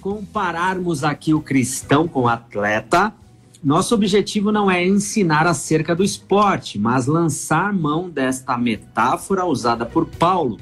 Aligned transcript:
Compararmos 0.00 1.04
aqui 1.04 1.34
o 1.34 1.40
cristão 1.40 2.06
com 2.06 2.22
o 2.22 2.28
atleta, 2.28 3.12
nosso 3.62 3.94
objetivo 3.94 4.52
não 4.52 4.70
é 4.70 4.86
ensinar 4.86 5.46
acerca 5.46 5.94
do 5.94 6.04
esporte, 6.04 6.78
mas 6.78 7.06
lançar 7.06 7.72
mão 7.72 8.08
desta 8.08 8.56
metáfora 8.56 9.44
usada 9.44 9.84
por 9.84 10.06
Paulo 10.06 10.58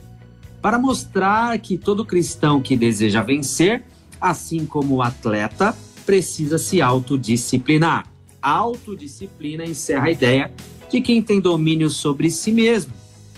para 0.63 0.79
mostrar 0.79 1.59
que 1.59 1.77
todo 1.77 2.07
cristão 2.07 2.63
que 2.63 2.75
deseja 2.75 3.23
vencer, 3.23 3.85
assim 4.19 4.65
como 4.65 4.95
o 4.95 5.03
atleta, 5.03 5.77
precisa 6.07 6.57
se 6.57 6.81
autodisciplinar. 6.81 8.07
Autodisciplina 8.41 9.65
encerra 9.65 10.07
a 10.07 10.11
ideia 10.11 10.51
de 10.91 11.03
quem 11.03 11.21
tem 11.21 11.39
domínio 11.39 11.91
sobre 11.91 12.31
si 12.31 12.51
mesmo, 12.51 12.95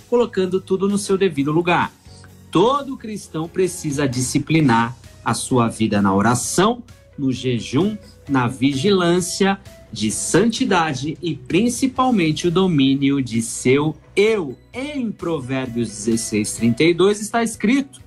colocando 0.09 0.61
tudo 0.61 0.89
no 0.89 0.97
seu 0.97 1.19
devido 1.19 1.51
lugar. 1.51 1.93
Todo 2.53 2.97
cristão 2.97 3.49
precisa 3.49 4.09
disciplinar 4.09 4.97
a 5.27 5.35
sua 5.35 5.67
vida 5.67 6.01
na 6.01 6.15
oração, 6.15 6.85
no 7.19 7.33
jejum, 7.33 7.99
na 8.29 8.47
vigilância 8.47 9.59
de 9.93 10.09
santidade 10.09 11.19
e 11.21 11.35
principalmente 11.35 12.47
o 12.47 12.51
domínio 12.51 13.21
de 13.21 13.43
seu 13.43 13.97
eu. 14.15 14.57
Em 14.73 15.11
Provérbios 15.11 15.89
16, 15.89 16.53
32 16.55 17.21
está 17.21 17.43
escrito: 17.43 18.01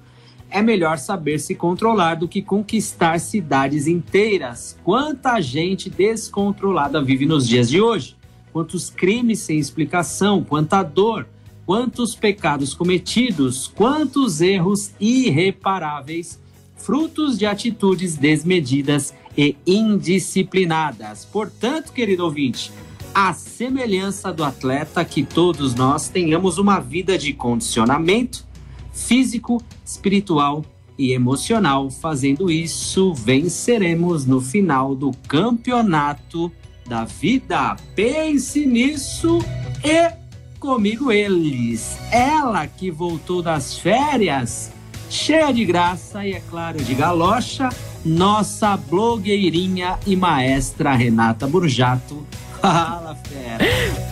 é 0.50 0.62
melhor 0.62 0.98
saber 0.98 1.40
se 1.40 1.56
controlar 1.56 2.16
do 2.16 2.26
que 2.26 2.42
conquistar 2.42 3.20
cidades 3.20 3.86
inteiras. 3.86 4.80
Quanta 4.82 5.42
gente 5.42 5.90
descontrolada 5.90 7.04
vive 7.04 7.26
nos 7.26 7.46
dias 7.46 7.70
de 7.70 7.82
hoje? 7.82 8.16
Quantos 8.54 8.90
crimes 8.90 9.40
sem 9.40 9.60
explicação, 9.60 10.42
quanta 10.42 10.82
dor, 10.84 11.28
quantos 11.66 12.16
pecados 12.16 12.74
cometidos, 12.74 13.68
quantos 13.68 14.40
erros 14.40 14.92
irreparáveis, 15.02 16.40
frutos 16.80 17.38
de 17.38 17.46
atitudes 17.46 18.16
desmedidas 18.16 19.14
e 19.38 19.56
indisciplinadas. 19.66 21.26
Portanto, 21.26 21.94
querido 21.94 22.24
ouvinte, 22.24 22.72
a 23.14 23.34
semelhança 23.34 24.32
do 24.32 24.44
atleta, 24.44 25.04
que 25.06 25.24
todos 25.24 25.76
nós 25.76 26.10
tenhamos 26.10 26.58
uma 26.58 26.80
vida 26.80 27.18
de 27.18 27.34
condicionamento 27.34 28.48
físico, 28.94 29.62
espiritual 29.86 30.66
e 30.98 31.14
emocional. 31.14 31.90
Fazendo 31.90 32.52
isso, 32.52 33.14
venceremos 33.14 34.26
no 34.26 34.42
final 34.42 34.96
do 34.96 35.12
campeonato 35.28 36.52
da 36.88 37.06
vida. 37.06 37.76
Pense 37.96 38.66
nisso 38.66 39.40
e 39.84 40.12
comigo 40.60 41.12
eles. 41.12 41.98
Ela 42.12 42.68
que 42.68 42.92
voltou 42.92 43.42
das 43.42 43.78
férias, 43.78 44.72
cheia 45.10 45.52
de 45.52 45.66
graça 45.66 46.26
e, 46.26 46.34
é 46.34 46.42
claro, 46.50 46.78
de 46.78 46.94
galocha, 46.94 47.70
nossa 48.06 48.78
blogueirinha 48.78 49.98
e 50.06 50.16
maestra 50.16 50.94
Renata 50.94 51.48
Burjato. 51.48 52.26
Fala, 52.62 53.16
fera! 53.16 53.66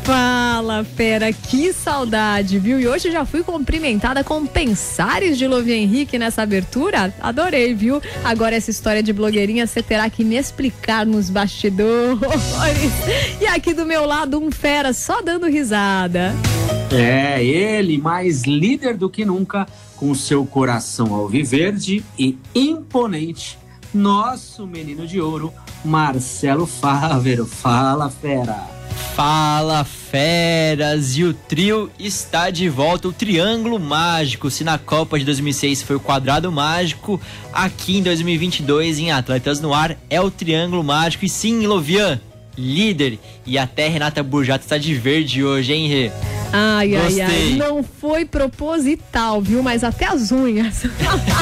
Fala, 0.03 0.83
fera, 0.83 1.33
que 1.33 1.73
saudade, 1.73 2.57
viu? 2.57 2.79
E 2.79 2.87
hoje 2.87 3.11
já 3.11 3.25
fui 3.25 3.43
cumprimentada 3.43 4.23
com 4.23 4.45
pensares 4.45 5.37
de 5.37 5.45
Lovia 5.45 5.75
Henrique 5.75 6.17
nessa 6.17 6.43
abertura. 6.43 7.13
Adorei, 7.19 7.73
viu? 7.73 8.01
Agora 8.23 8.55
essa 8.55 8.71
história 8.71 9.03
de 9.03 9.11
blogueirinha 9.11 9.67
você 9.67 9.83
terá 9.83 10.09
que 10.09 10.23
me 10.23 10.37
explicar 10.37 11.05
nos 11.05 11.29
bastidores. 11.29 12.21
E 13.41 13.45
aqui 13.47 13.73
do 13.73 13.85
meu 13.85 14.05
lado, 14.05 14.39
um 14.39 14.49
fera 14.49 14.93
só 14.93 15.21
dando 15.21 15.47
risada. 15.47 16.33
É, 16.91 17.43
ele, 17.43 17.97
mais 17.97 18.43
líder 18.43 18.95
do 18.95 19.09
que 19.09 19.25
nunca, 19.25 19.67
com 19.97 20.13
seu 20.15 20.45
coração 20.45 21.13
alviverde 21.13 22.03
e 22.17 22.37
imponente, 22.55 23.57
nosso 23.93 24.65
menino 24.65 25.05
de 25.05 25.19
ouro, 25.19 25.51
Marcelo 25.83 26.65
Fávero. 26.65 27.45
Fala, 27.45 28.09
fera! 28.09 28.77
Fala 29.15 29.83
feras! 29.83 31.17
E 31.17 31.23
o 31.23 31.33
trio 31.33 31.89
está 31.99 32.49
de 32.51 32.69
volta, 32.69 33.07
o 33.07 33.13
Triângulo 33.13 33.79
Mágico. 33.79 34.51
Se 34.51 34.63
na 34.63 34.77
Copa 34.77 35.17
de 35.17 35.25
2006 35.25 35.81
foi 35.81 35.95
o 35.95 35.99
Quadrado 35.99 36.51
Mágico, 36.51 37.19
aqui 37.51 37.97
em 37.97 38.03
2022 38.03 38.99
em 38.99 39.11
Atletas 39.11 39.59
no 39.59 39.73
Ar 39.73 39.97
é 40.09 40.21
o 40.21 40.29
Triângulo 40.29 40.83
Mágico. 40.83 41.25
E 41.25 41.29
sim, 41.29 41.65
Lovian, 41.65 42.21
líder. 42.55 43.19
E 43.45 43.57
até 43.57 43.87
Renata 43.87 44.21
Burjato 44.21 44.63
está 44.63 44.77
de 44.77 44.93
verde 44.93 45.43
hoje, 45.43 45.73
hein, 45.73 45.87
Rê? 45.87 46.36
Ai, 46.51 46.89
Gostei. 46.89 47.21
ai, 47.21 47.31
ai. 47.31 47.53
Não 47.55 47.83
foi 47.83 48.25
proposital, 48.25 49.41
viu? 49.41 49.61
Mas 49.61 49.83
até 49.83 50.05
as 50.05 50.31
unhas. 50.31 50.83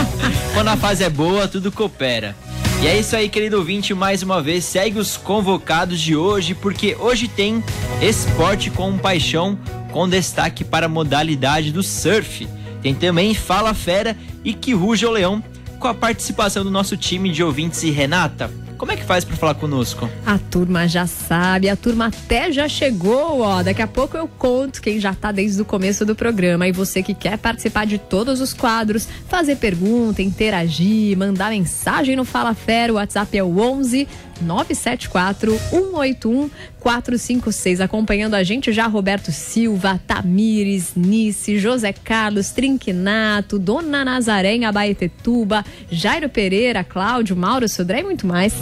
Quando 0.53 0.67
a 0.69 0.77
fase 0.77 1.03
é 1.03 1.09
boa, 1.09 1.47
tudo 1.47 1.71
coopera. 1.71 2.35
E 2.81 2.87
é 2.87 2.99
isso 2.99 3.15
aí, 3.15 3.29
querido 3.29 3.57
ouvinte, 3.57 3.93
mais 3.93 4.21
uma 4.21 4.41
vez 4.41 4.65
segue 4.65 4.99
os 4.99 5.15
convocados 5.17 5.99
de 5.99 6.15
hoje, 6.15 6.53
porque 6.53 6.95
hoje 6.99 7.27
tem 7.27 7.63
esporte 8.01 8.69
com 8.69 8.97
paixão, 8.97 9.57
com 9.91 10.07
destaque 10.07 10.63
para 10.63 10.85
a 10.85 10.89
modalidade 10.89 11.71
do 11.71 11.81
surf. 11.81 12.47
Tem 12.81 12.93
também 12.93 13.33
Fala 13.33 13.73
Fera 13.73 14.15
e 14.43 14.53
Que 14.53 14.73
Ruja 14.73 15.07
o 15.07 15.11
Leão, 15.11 15.43
com 15.79 15.87
a 15.87 15.93
participação 15.93 16.63
do 16.63 16.69
nosso 16.69 16.95
time 16.97 17.31
de 17.31 17.43
ouvintes 17.43 17.81
e 17.83 17.89
Renata. 17.91 18.51
Como 18.77 18.91
é 18.91 18.97
que 18.97 19.03
faz 19.03 19.23
para 19.23 19.37
falar 19.37 19.55
conosco? 19.55 20.09
A 20.25 20.37
turma 20.37 20.87
já 20.87 21.07
sabe, 21.07 21.69
a 21.69 21.75
turma 21.75 22.07
até 22.07 22.51
já 22.51 22.67
chegou, 22.67 23.41
ó. 23.41 23.63
Daqui 23.63 23.81
a 23.81 23.87
pouco 23.87 24.17
eu 24.17 24.27
conto 24.27 24.81
quem 24.81 24.99
já 24.99 25.13
tá 25.13 25.31
desde 25.31 25.61
o 25.61 25.65
começo 25.65 26.05
do 26.05 26.13
programa. 26.13 26.67
E 26.67 26.71
você 26.73 27.01
que 27.01 27.13
quer 27.13 27.37
participar 27.37 27.85
de 27.85 27.97
todos 27.97 28.41
os 28.41 28.53
quadros, 28.53 29.07
fazer 29.29 29.55
pergunta, 29.55 30.21
interagir, 30.21 31.17
mandar 31.17 31.51
mensagem 31.51 32.15
no 32.15 32.25
Fala 32.25 32.53
Fera, 32.53 32.91
o 32.91 32.95
WhatsApp 32.97 33.37
é 33.37 33.43
o 33.43 33.59
11 33.59 34.07
974 34.41 35.57
181 35.69 36.49
456. 36.85 37.81
Acompanhando 37.81 38.35
a 38.35 38.43
gente 38.43 38.71
já 38.71 38.85
Roberto 38.85 39.31
Silva, 39.31 39.99
Tamires, 40.05 40.91
Nice, 40.95 41.57
José 41.57 41.91
Carlos, 41.91 42.51
Trinquinato, 42.51 43.57
Dona 43.57 44.05
Nazaré 44.05 44.53
em 44.53 44.65
Abaetetuba, 44.65 45.65
Jairo 45.89 46.29
Pereira, 46.29 46.83
Cláudio, 46.83 47.35
Mauro 47.35 47.67
Sodré 47.67 48.01
e 48.01 48.03
muito 48.03 48.27
mais. 48.27 48.53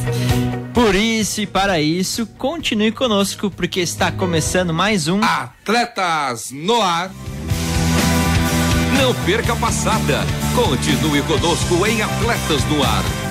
Por 0.74 0.96
isso 0.96 1.42
e 1.42 1.46
para 1.46 1.82
isso, 1.82 2.26
continue 2.38 2.94
conosco, 2.94 3.52
porque 3.52 3.82
está 3.82 4.10
começando 4.10 4.74
mais 4.74 5.10
um 5.10 5.22
Atletas 5.22 6.50
no 6.50 6.82
Ar. 6.82 7.12
Não 9.02 9.14
perca 9.26 9.52
a 9.52 9.56
passada. 9.58 10.22
Continue 10.56 11.22
conosco 11.24 11.86
em 11.86 12.02
Atletas 12.02 12.64
no 12.70 12.82
Ar. 12.82 13.23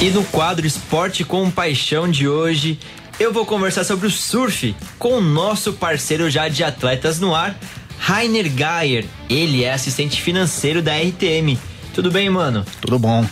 E 0.00 0.10
no 0.10 0.24
quadro 0.24 0.66
Esporte 0.66 1.24
com 1.24 1.50
Paixão 1.50 2.10
de 2.10 2.28
hoje, 2.28 2.78
eu 3.18 3.32
vou 3.32 3.46
conversar 3.46 3.84
sobre 3.84 4.06
o 4.06 4.10
surf 4.10 4.74
com 4.98 5.14
o 5.14 5.20
nosso 5.20 5.72
parceiro 5.74 6.28
já 6.30 6.48
de 6.48 6.62
atletas 6.62 7.18
no 7.20 7.34
ar, 7.34 7.56
Rainer 7.98 8.44
Geyer. 8.50 9.06
Ele 9.30 9.64
é 9.64 9.72
assistente 9.72 10.20
financeiro 10.20 10.82
da 10.82 10.92
RTM. 10.96 11.58
Tudo 11.94 12.10
bem, 12.10 12.28
mano? 12.28 12.64
Tudo 12.80 12.98
bom. 12.98 13.24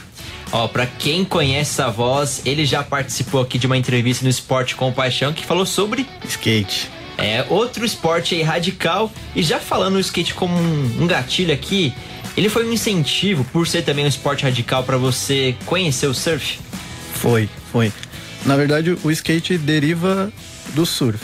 Ó, 0.50 0.68
pra 0.68 0.86
quem 0.86 1.24
conhece 1.24 1.72
essa 1.72 1.90
voz, 1.90 2.42
ele 2.44 2.64
já 2.64 2.82
participou 2.82 3.40
aqui 3.40 3.58
de 3.58 3.66
uma 3.66 3.76
entrevista 3.76 4.24
no 4.24 4.30
Esporte 4.30 4.74
com 4.74 4.92
Paixão 4.92 5.32
que 5.32 5.44
falou 5.44 5.66
sobre 5.66 6.06
Skate. 6.26 6.90
é, 7.18 7.44
outro 7.48 7.84
esporte 7.84 8.34
aí 8.34 8.42
radical. 8.42 9.10
E 9.34 9.42
já 9.42 9.58
falando 9.58 9.96
o 9.96 10.00
skate 10.00 10.34
como 10.34 10.54
um, 10.56 11.02
um 11.02 11.06
gatilho 11.06 11.52
aqui, 11.52 11.92
ele 12.36 12.48
foi 12.48 12.66
um 12.66 12.72
incentivo 12.72 13.44
por 13.52 13.66
ser 13.66 13.82
também 13.82 14.04
um 14.04 14.08
esporte 14.08 14.44
radical 14.44 14.82
pra 14.84 14.96
você 14.96 15.54
conhecer 15.66 16.06
o 16.06 16.14
surf? 16.14 16.58
Foi, 17.14 17.48
foi. 17.70 17.92
Na 18.46 18.56
verdade, 18.56 18.96
o 19.04 19.10
skate 19.10 19.56
deriva 19.58 20.32
do 20.74 20.84
surf. 20.86 21.22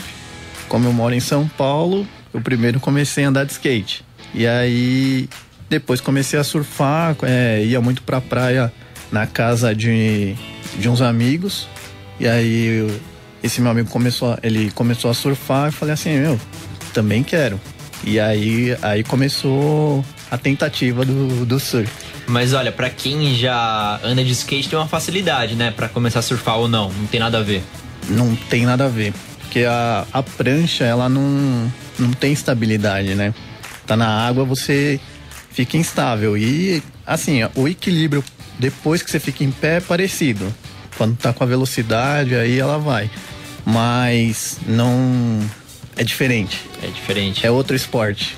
Como 0.67 0.87
eu 0.87 0.93
moro 0.93 1.13
em 1.15 1.19
São 1.19 1.47
Paulo, 1.47 2.07
eu 2.33 2.39
primeiro 2.41 2.79
comecei 2.79 3.25
a 3.25 3.29
andar 3.29 3.43
de 3.45 3.51
skate. 3.53 4.03
E 4.33 4.45
aí, 4.45 5.27
depois 5.69 5.99
comecei 5.99 6.39
a 6.39 6.43
surfar, 6.43 7.15
é, 7.23 7.63
ia 7.65 7.81
muito 7.81 8.01
pra 8.03 8.21
praia 8.21 8.71
na 9.11 9.25
casa 9.25 9.73
de, 9.75 10.35
de 10.77 10.87
uns 10.87 11.01
amigos. 11.01 11.67
E 12.19 12.27
aí, 12.27 12.65
eu- 12.87 12.99
esse 13.41 13.59
meu 13.61 13.71
amigo 13.71 13.89
começou, 13.89 14.33
a- 14.33 14.39
ele 14.43 14.69
começou 14.71 15.09
a 15.09 15.13
surfar 15.13 15.69
e 15.69 15.71
falei 15.71 15.93
assim, 15.95 16.17
meu, 16.19 16.39
também 16.93 17.23
quero. 17.23 17.59
E 18.03 18.19
aí, 18.19 18.77
aí 18.81 19.03
começou 19.03 20.05
a 20.29 20.37
tentativa 20.37 21.03
do, 21.05 21.45
do 21.45 21.59
surf. 21.59 21.91
Mas 22.27 22.53
olha, 22.53 22.71
pra 22.71 22.89
quem 22.89 23.35
já 23.35 23.99
anda 24.03 24.23
de 24.23 24.31
skate 24.31 24.69
tem 24.69 24.77
uma 24.77 24.87
facilidade, 24.87 25.55
né? 25.55 25.71
Pra 25.71 25.89
começar 25.89 26.19
a 26.19 26.21
surfar 26.21 26.57
ou 26.57 26.67
não, 26.67 26.91
não 26.91 27.07
tem 27.07 27.19
nada 27.19 27.39
a 27.39 27.41
ver. 27.41 27.63
Não 28.07 28.35
tem 28.35 28.65
nada 28.65 28.85
a 28.85 28.87
ver. 28.87 29.13
Porque 29.41 29.65
a, 29.65 30.05
a 30.13 30.21
prancha, 30.21 30.83
ela 30.83 31.09
não, 31.09 31.71
não 31.97 32.11
tem 32.11 32.31
estabilidade, 32.31 33.15
né? 33.15 33.33
Tá 33.87 33.97
na 33.97 34.07
água, 34.07 34.45
você 34.45 34.99
fica 35.51 35.75
instável. 35.75 36.37
E, 36.37 36.83
assim, 37.05 37.39
o 37.55 37.67
equilíbrio 37.67 38.23
depois 38.59 39.01
que 39.01 39.09
você 39.09 39.19
fica 39.19 39.43
em 39.43 39.51
pé 39.51 39.77
é 39.77 39.81
parecido. 39.81 40.53
Quando 40.97 41.17
tá 41.17 41.33
com 41.33 41.43
a 41.43 41.47
velocidade, 41.47 42.35
aí 42.35 42.59
ela 42.59 42.77
vai. 42.77 43.09
Mas 43.65 44.59
não. 44.67 45.39
É 45.95 46.03
diferente. 46.03 46.61
É 46.83 46.87
diferente. 46.87 47.47
É 47.47 47.49
outro 47.49 47.75
esporte. 47.75 48.37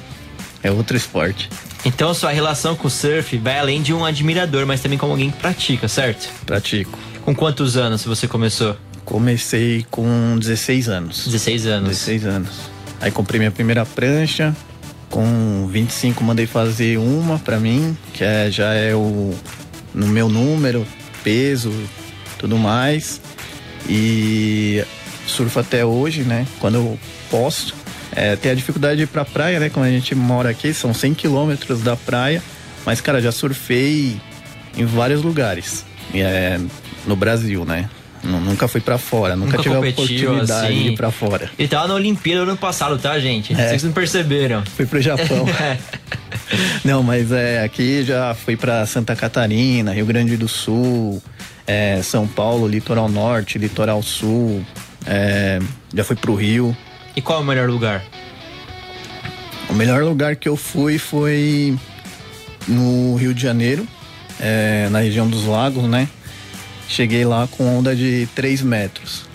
É 0.64 0.72
outro 0.72 0.96
esporte. 0.96 1.50
Então 1.84 2.14
sua 2.14 2.32
relação 2.32 2.76
com 2.76 2.88
o 2.88 2.92
surf 2.92 3.38
vai 3.38 3.60
além 3.60 3.82
de 3.82 3.94
um 3.94 4.06
admirador, 4.06 4.66
mas 4.66 4.82
também 4.82 4.98
como 4.98 5.14
alguém 5.14 5.32
que 5.32 5.38
pratica, 5.38 5.88
certo? 5.88 6.30
Pratico. 6.46 6.98
Com 7.24 7.34
quantos 7.36 7.76
anos 7.76 8.04
você 8.04 8.28
começou? 8.28 8.76
Comecei 9.04 9.86
com 9.90 10.38
16 10.38 10.90
anos. 10.90 11.26
16 11.26 11.66
anos. 11.66 11.90
16 11.90 12.26
anos. 12.26 12.50
Aí 13.00 13.12
comprei 13.12 13.40
minha 13.40 13.52
primeira 13.52 13.86
prancha. 13.86 14.56
Com 15.10 15.68
25 15.68 16.24
mandei 16.24 16.46
fazer 16.46 16.98
uma 16.98 17.38
pra 17.38 17.60
mim, 17.60 17.98
que 18.14 18.24
é, 18.24 18.50
já 18.50 18.74
é 18.74 18.96
o 18.96 19.34
no 19.94 20.08
meu 20.08 20.30
número, 20.30 20.88
peso, 21.24 21.74
tudo 22.38 22.58
mais. 22.58 23.20
E 23.90 24.84
surfo 25.28 25.60
até 25.60 25.86
hoje, 25.86 26.22
né? 26.22 26.46
Quando 26.60 26.76
eu 26.76 27.00
posso. 27.30 27.74
É, 28.14 28.36
tem 28.36 28.52
a 28.52 28.56
dificuldade 28.56 28.98
de 28.98 29.04
ir 29.04 29.08
pra 29.08 29.24
praia, 29.26 29.60
né? 29.60 29.70
Como 29.70 29.86
a 29.86 29.90
gente 29.90 30.14
mora 30.16 30.50
aqui, 30.50 30.74
são 30.74 30.94
100 30.94 31.14
quilômetros 31.14 31.82
da 31.82 31.96
praia. 31.96 32.42
Mas, 32.86 33.00
cara, 33.02 33.22
já 33.22 33.32
surfei 33.32 34.20
em 34.78 34.86
vários 34.86 35.22
lugares. 35.24 35.86
É, 36.14 36.60
no 37.08 37.16
Brasil, 37.16 37.64
né? 37.66 37.90
Nu- 38.24 38.40
Nunca 38.40 38.68
fui 38.68 38.82
pra 38.82 38.98
fora, 38.98 39.36
nunca, 39.36 39.58
Nunca 39.58 39.64
tive 39.64 39.76
a 39.76 39.80
oportunidade 39.80 40.52
assim? 40.68 40.84
de 40.84 40.90
ir 40.90 40.96
pra 40.96 41.10
fora. 41.10 41.50
Ele 41.58 41.68
tava 41.68 41.88
na 41.88 41.94
Olimpíada 41.96 42.42
ano 42.44 42.56
passado, 42.58 42.98
tá, 43.00 43.18
gente? 43.20 43.54
É. 43.54 43.70
Vocês 43.70 43.84
não 43.84 43.92
perceberam. 43.92 44.64
Fui 44.76 44.86
pro 44.86 45.02
Japão. 45.02 45.46
Não, 46.84 47.02
mas 47.04 47.32
é, 47.32 47.64
aqui 47.64 48.04
já 48.04 48.34
fui 48.34 48.56
pra 48.56 48.86
Santa 48.86 49.16
Catarina, 49.16 49.94
Rio 49.94 50.06
Grande 50.06 50.36
do 50.38 50.48
Sul, 50.48 51.22
é, 51.66 52.02
São 52.04 52.28
Paulo, 52.28 52.68
Litoral 52.68 53.10
Norte, 53.10 53.58
Litoral 53.58 54.02
Sul, 54.04 54.64
é, 55.06 55.60
já 55.94 56.04
fui 56.04 56.16
pro 56.16 56.36
Rio. 56.36 56.76
E 57.16 57.22
qual 57.22 57.40
é 57.40 57.42
o 57.42 57.46
melhor 57.46 57.70
lugar? 57.70 58.04
O 59.70 59.74
melhor 59.74 60.04
lugar 60.04 60.36
que 60.36 60.50
eu 60.50 60.58
fui 60.58 60.98
foi 60.98 61.78
no 62.68 63.16
Rio 63.16 63.34
de 63.34 63.42
Janeiro, 63.42 63.88
é, 64.40 64.88
na 64.90 65.00
região 65.00 65.30
dos 65.30 65.46
lagos, 65.46 65.84
né? 65.84 66.08
Cheguei 66.88 67.24
lá 67.24 67.48
com 67.48 67.78
onda 67.78 67.96
de 67.96 68.28
3 68.36 68.62
metros. 68.62 69.26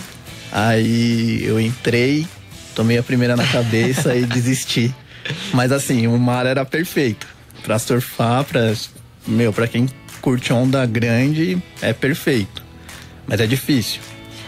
Aí 0.52 1.42
eu 1.44 1.60
entrei, 1.60 2.26
tomei 2.74 2.98
a 2.98 3.02
primeira 3.02 3.36
na 3.36 3.46
cabeça 3.46 4.14
e 4.14 4.24
desisti. 4.26 4.94
Mas 5.52 5.72
assim, 5.72 6.06
o 6.06 6.18
mar 6.18 6.46
era 6.46 6.64
perfeito. 6.64 7.26
Pra 7.62 7.78
surfar, 7.78 8.44
pra. 8.44 8.74
Meu, 9.26 9.52
pra 9.52 9.66
quem 9.66 9.88
curte 10.20 10.52
onda 10.52 10.84
grande, 10.86 11.60
é 11.82 11.92
perfeito. 11.92 12.62
Mas 13.26 13.40
é 13.40 13.46
difícil. 13.46 14.00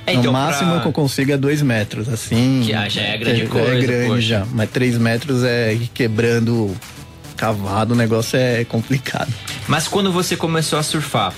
É, 0.09 0.13
então, 0.15 0.25
no 0.25 0.33
máximo 0.33 0.73
pra- 0.73 0.81
que 0.81 0.89
eu 0.89 0.93
consigo 0.93 1.33
é 1.33 1.37
2 1.37 1.63
metros, 1.63 2.09
assim. 2.09 2.63
Que, 2.65 2.73
ah, 2.75 2.89
já 2.89 3.03
é 3.03 3.17
grande 3.17 3.43
é, 3.43 3.47
coisa, 3.47 3.75
É 3.75 3.81
grande 3.81 4.07
poxa. 4.09 4.21
já. 4.23 4.47
Mas 4.53 4.71
3 4.71 4.99
metros 4.99 5.43
é 5.45 5.77
quebrando 5.95 6.75
cavado, 7.37 7.95
o 7.95 7.97
negócio 7.97 8.37
é 8.39 8.65
complicado. 8.65 9.33
Mas 9.67 9.87
quando 9.87 10.11
você 10.11 10.37
começou 10.37 10.79
a 10.79 10.83
surfar, 10.83 11.33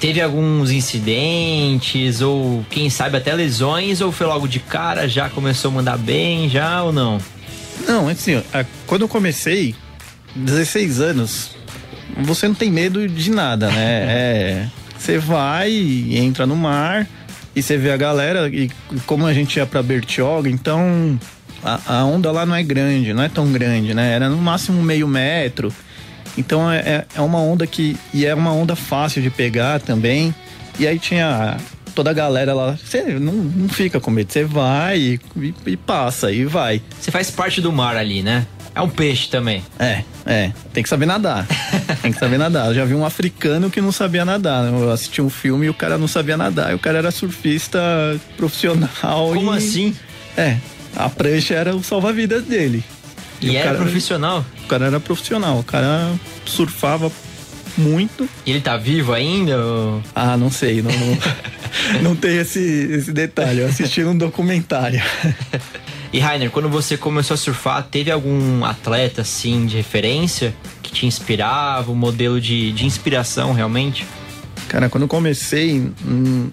teve 0.00 0.20
alguns 0.20 0.70
incidentes 0.70 2.20
ou 2.20 2.64
quem 2.70 2.88
sabe 2.90 3.16
até 3.16 3.32
lesões 3.34 4.00
ou 4.00 4.12
foi 4.12 4.26
logo 4.26 4.46
de 4.46 4.58
cara, 4.60 5.08
já 5.08 5.28
começou 5.28 5.70
a 5.70 5.74
mandar 5.74 5.98
bem, 5.98 6.48
já 6.48 6.82
ou 6.82 6.92
não? 6.92 7.18
Não, 7.86 8.08
assim, 8.08 8.40
a- 8.52 8.64
quando 8.86 9.02
eu 9.02 9.08
comecei, 9.08 9.74
16 10.36 11.00
anos, 11.00 11.50
você 12.22 12.46
não 12.46 12.54
tem 12.54 12.70
medo 12.70 13.08
de 13.08 13.30
nada, 13.30 13.68
né? 13.70 14.04
É, 14.08 14.66
você 14.98 15.18
vai 15.18 15.72
entra 16.12 16.46
no 16.46 16.54
mar 16.54 17.08
e 17.54 17.62
você 17.62 17.76
vê 17.76 17.90
a 17.92 17.96
galera 17.96 18.48
e 18.48 18.70
como 19.06 19.26
a 19.26 19.32
gente 19.32 19.56
ia 19.56 19.66
pra 19.66 19.82
Bertioga, 19.82 20.48
então 20.48 21.18
a, 21.62 21.98
a 21.98 22.04
onda 22.04 22.30
lá 22.32 22.44
não 22.46 22.54
é 22.54 22.62
grande, 22.62 23.12
não 23.12 23.22
é 23.22 23.28
tão 23.28 23.50
grande, 23.52 23.94
né? 23.94 24.12
Era 24.12 24.28
no 24.28 24.36
máximo 24.38 24.82
meio 24.82 25.06
metro. 25.06 25.72
Então 26.36 26.70
é, 26.70 26.78
é- 26.78 27.04
é 27.16 27.20
uma 27.20 27.38
onda 27.40 27.66
que. 27.66 27.96
E 28.14 28.24
é 28.24 28.34
uma 28.34 28.52
onda 28.52 28.74
fácil 28.74 29.20
de 29.22 29.28
pegar 29.30 29.80
também. 29.80 30.34
E 30.78 30.86
aí 30.86 30.98
tinha 30.98 31.58
toda 31.94 32.08
a 32.10 32.14
galera 32.14 32.54
lá. 32.54 32.74
Você 32.82 33.02
não, 33.02 33.32
não 33.34 33.68
fica 33.68 34.00
com 34.00 34.10
medo, 34.10 34.32
você 34.32 34.42
vai 34.44 34.98
e, 34.98 35.20
e- 35.36 35.54
e 35.66 35.76
passa 35.76 36.32
e 36.32 36.46
vai. 36.46 36.80
Você 36.98 37.10
faz 37.10 37.30
parte 37.30 37.60
do 37.60 37.70
mar 37.70 37.96
ali, 37.98 38.22
né? 38.22 38.46
É 38.74 38.80
um 38.80 38.88
peixe 38.88 39.28
também. 39.28 39.62
É, 39.78 40.02
é. 40.24 40.52
Tem 40.72 40.82
que 40.82 40.88
saber 40.88 41.04
nadar. 41.06 41.46
tem 42.00 42.10
que 42.12 42.18
saber 42.18 42.38
nadar. 42.38 42.68
Eu 42.68 42.74
já 42.74 42.84
vi 42.84 42.94
um 42.94 43.04
africano 43.04 43.70
que 43.70 43.80
não 43.80 43.92
sabia 43.92 44.24
nadar. 44.24 44.64
Eu 44.72 44.90
assisti 44.90 45.20
um 45.20 45.28
filme 45.28 45.66
e 45.66 45.68
o 45.68 45.74
cara 45.74 45.98
não 45.98 46.08
sabia 46.08 46.36
nadar. 46.36 46.72
E 46.72 46.74
o 46.74 46.78
cara 46.78 46.98
era 46.98 47.10
surfista 47.10 47.78
profissional. 48.36 49.32
Como 49.34 49.52
e- 49.54 49.58
assim? 49.58 49.96
É. 50.36 50.56
A 50.96 51.08
prancha 51.08 51.54
era 51.54 51.74
o 51.76 51.82
salva-vidas 51.82 52.44
dele. 52.44 52.82
E, 53.40 53.50
o 53.50 53.54
era 53.56 53.64
cara- 53.70 53.78
profissional? 53.78 54.44
O 54.64 54.66
cara 54.68 54.86
era 54.86 55.00
profissional. 55.00 55.58
O 55.58 55.64
cara 55.64 56.10
surfava 56.46 57.10
muito. 57.76 58.28
E 58.46 58.50
ele 58.52 58.60
tá 58.60 58.76
vivo 58.76 59.12
ainda? 59.12 59.58
ou- 59.58 60.02
Ah, 60.14 60.36
não 60.36 60.50
sei. 60.50 60.80
Não, 60.80 60.90
não, 60.92 61.18
não 62.12 62.16
tem 62.16 62.38
esse, 62.38 62.60
esse 62.60 63.12
detalhe. 63.12 63.60
Eu 63.60 63.66
assisti 63.68 64.02
um 64.04 64.16
documentário. 64.16 65.02
E 66.12 66.18
Rainer, 66.18 66.50
quando 66.50 66.68
você 66.68 66.96
começou 66.96 67.34
a 67.34 67.38
surfar, 67.38 67.84
teve 67.84 68.10
algum 68.10 68.64
atleta 68.66 69.22
assim 69.22 69.64
de 69.64 69.76
referência 69.76 70.54
que 70.82 70.92
te 70.92 71.06
inspirava, 71.06 71.90
um 71.90 71.94
modelo 71.94 72.38
de, 72.38 72.70
de 72.72 72.84
inspiração 72.84 73.54
realmente? 73.54 74.06
Cara, 74.68 74.90
quando 74.90 75.04
eu 75.04 75.08
comecei, 75.08 75.90
hum, 76.04 76.50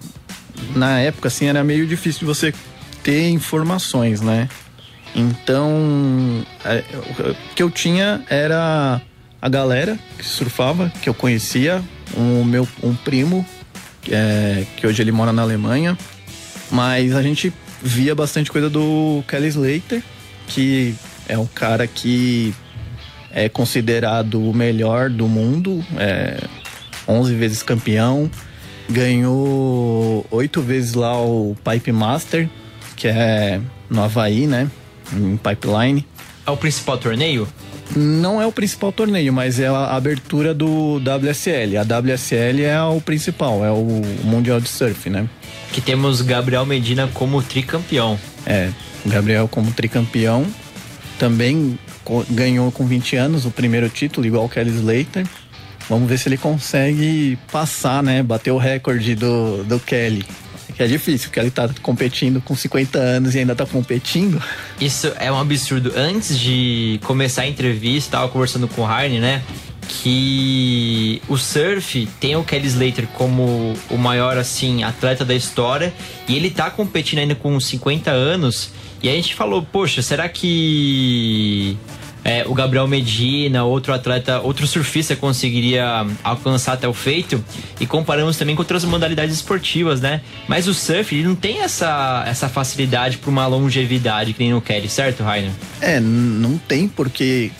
na 0.74 1.00
época 1.00 1.28
assim 1.28 1.46
era 1.46 1.62
meio 1.62 1.86
difícil 1.86 2.20
de 2.20 2.24
você 2.24 2.54
ter 3.02 3.28
informações, 3.28 4.22
né? 4.22 4.48
Então, 5.14 6.44
é, 6.64 6.82
o 7.18 7.54
que 7.54 7.62
eu 7.62 7.70
tinha 7.70 8.24
era 8.30 9.00
a 9.42 9.48
galera 9.48 9.98
que 10.16 10.24
surfava, 10.24 10.90
que 11.02 11.08
eu 11.08 11.14
conhecia, 11.14 11.82
um 12.16 12.44
meu 12.44 12.66
um 12.82 12.94
primo, 12.94 13.44
é, 14.08 14.64
que 14.76 14.86
hoje 14.86 15.02
ele 15.02 15.12
mora 15.12 15.32
na 15.32 15.42
Alemanha, 15.42 15.98
mas 16.70 17.14
a 17.14 17.22
gente 17.22 17.52
via 17.82 18.14
bastante 18.14 18.50
coisa 18.50 18.68
do 18.68 19.22
Kelly 19.28 19.48
Slater, 19.48 20.02
que 20.46 20.94
é 21.28 21.38
um 21.38 21.46
cara 21.46 21.86
que 21.86 22.54
é 23.32 23.48
considerado 23.48 24.40
o 24.40 24.52
melhor 24.52 25.08
do 25.08 25.28
mundo, 25.28 25.84
é 25.96 26.38
11 27.06 27.34
vezes 27.34 27.62
campeão, 27.62 28.30
ganhou 28.88 30.26
oito 30.30 30.60
vezes 30.60 30.94
lá 30.94 31.20
o 31.20 31.56
Pipe 31.64 31.92
Master, 31.92 32.48
que 32.96 33.08
é 33.08 33.60
no 33.88 34.02
Havaí, 34.02 34.46
né? 34.46 34.70
Em 35.12 35.36
Pipeline. 35.36 36.06
É 36.46 36.50
o 36.50 36.56
principal 36.56 36.98
torneio? 36.98 37.48
Não 37.96 38.40
é 38.40 38.46
o 38.46 38.52
principal 38.52 38.92
torneio, 38.92 39.32
mas 39.32 39.58
é 39.58 39.66
a 39.66 39.96
abertura 39.96 40.54
do 40.54 40.98
WSL. 40.98 41.76
A 41.76 41.82
WSL 41.82 42.62
é 42.62 42.82
o 42.82 43.00
principal, 43.00 43.64
é 43.64 43.70
o 43.70 44.02
Mundial 44.24 44.60
de 44.60 44.68
Surf, 44.68 45.10
né? 45.10 45.28
Que 45.72 45.80
temos 45.80 46.20
Gabriel 46.22 46.66
Medina 46.66 47.08
como 47.14 47.42
tricampeão. 47.42 48.18
É, 48.44 48.70
o 49.04 49.08
Gabriel 49.08 49.48
como 49.48 49.72
tricampeão. 49.72 50.46
Também 51.18 51.78
ganhou 52.30 52.72
com 52.72 52.86
20 52.86 53.16
anos 53.16 53.44
o 53.44 53.50
primeiro 53.50 53.88
título, 53.88 54.26
igual 54.26 54.46
o 54.46 54.48
Kelly 54.48 54.70
Slater. 54.70 55.26
Vamos 55.88 56.08
ver 56.08 56.18
se 56.18 56.28
ele 56.28 56.36
consegue 56.36 57.38
passar, 57.50 58.02
né? 58.02 58.22
Bater 58.22 58.52
o 58.52 58.58
recorde 58.58 59.14
do, 59.14 59.64
do 59.64 59.78
Kelly. 59.80 60.24
Que 60.76 60.84
é 60.84 60.86
difícil, 60.86 61.28
porque 61.28 61.40
ele 61.40 61.50
tá 61.50 61.68
competindo 61.82 62.40
com 62.40 62.54
50 62.54 62.98
anos 62.98 63.34
e 63.34 63.40
ainda 63.40 63.54
tá 63.54 63.66
competindo. 63.66 64.40
Isso 64.80 65.12
é 65.18 65.30
um 65.30 65.38
absurdo. 65.38 65.92
Antes 65.96 66.38
de 66.38 67.00
começar 67.04 67.42
a 67.42 67.46
entrevista, 67.48 68.12
tava 68.12 68.28
conversando 68.28 68.68
com 68.68 68.82
o 68.82 68.86
Harney, 68.86 69.18
né? 69.18 69.42
Que 70.02 71.20
o 71.28 71.36
surf 71.36 72.08
tem 72.20 72.36
o 72.36 72.44
Kelly 72.44 72.68
Slater 72.68 73.06
como 73.08 73.74
o 73.90 73.98
maior, 73.98 74.38
assim, 74.38 74.84
atleta 74.84 75.24
da 75.24 75.34
história. 75.34 75.92
E 76.28 76.36
ele 76.36 76.48
tá 76.50 76.70
competindo 76.70 77.18
ainda 77.18 77.34
com 77.34 77.58
50 77.58 78.10
anos. 78.10 78.70
E 79.02 79.08
a 79.08 79.12
gente 79.12 79.34
falou, 79.34 79.62
poxa, 79.62 80.00
será 80.00 80.28
que 80.28 81.76
é, 82.24 82.44
o 82.46 82.54
Gabriel 82.54 82.86
Medina, 82.86 83.64
outro 83.64 83.92
atleta, 83.92 84.40
outro 84.40 84.66
surfista 84.66 85.16
conseguiria 85.16 86.06
alcançar 86.22 86.74
até 86.74 86.86
o 86.86 86.94
feito? 86.94 87.42
E 87.80 87.86
comparamos 87.86 88.36
também 88.36 88.54
com 88.54 88.62
outras 88.62 88.84
modalidades 88.84 89.34
esportivas, 89.34 90.00
né? 90.00 90.20
Mas 90.46 90.68
o 90.68 90.74
surf, 90.74 91.14
ele 91.14 91.26
não 91.26 91.34
tem 91.34 91.60
essa, 91.60 92.24
essa 92.26 92.48
facilidade 92.48 93.18
para 93.18 93.30
uma 93.30 93.46
longevidade 93.46 94.34
que 94.34 94.42
nem 94.42 94.54
o 94.54 94.60
Kelly, 94.60 94.88
certo, 94.88 95.22
Rainer? 95.22 95.50
É, 95.80 95.98
não 95.98 96.56
tem, 96.56 96.86
porque 96.86 97.50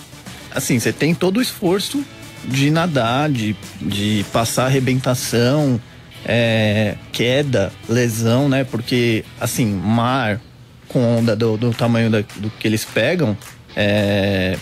assim, 0.50 0.78
você 0.78 0.92
tem 0.92 1.14
todo 1.14 1.38
o 1.38 1.42
esforço 1.42 2.04
de 2.44 2.70
nadar, 2.70 3.30
de, 3.30 3.54
de 3.80 4.24
passar 4.32 4.66
arrebentação, 4.66 5.80
é, 6.24 6.94
queda, 7.12 7.72
lesão, 7.88 8.48
né? 8.48 8.64
Porque, 8.64 9.24
assim, 9.40 9.66
mar 9.66 10.40
com 10.88 11.18
onda 11.18 11.36
do, 11.36 11.56
do 11.56 11.72
tamanho 11.72 12.10
da- 12.10 12.24
do 12.36 12.50
que 12.50 12.66
eles 12.66 12.84
pegam, 12.84 13.36
é, 13.76 14.56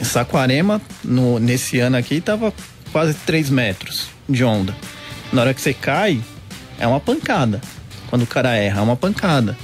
em 0.00 0.04
Saquarema, 0.04 0.80
no, 1.04 1.38
nesse 1.38 1.80
ano 1.80 1.96
aqui, 1.96 2.20
tava 2.20 2.52
quase 2.92 3.14
3 3.14 3.50
metros 3.50 4.08
de 4.28 4.44
onda. 4.44 4.74
Na 5.32 5.42
hora 5.42 5.52
que 5.54 5.60
você 5.60 5.74
cai, 5.74 6.20
é 6.78 6.86
uma 6.86 7.00
pancada. 7.00 7.60
Quando 8.08 8.22
o 8.22 8.26
cara 8.26 8.54
erra, 8.56 8.80
é 8.80 8.82
uma 8.82 8.96
pancada. 8.96 9.56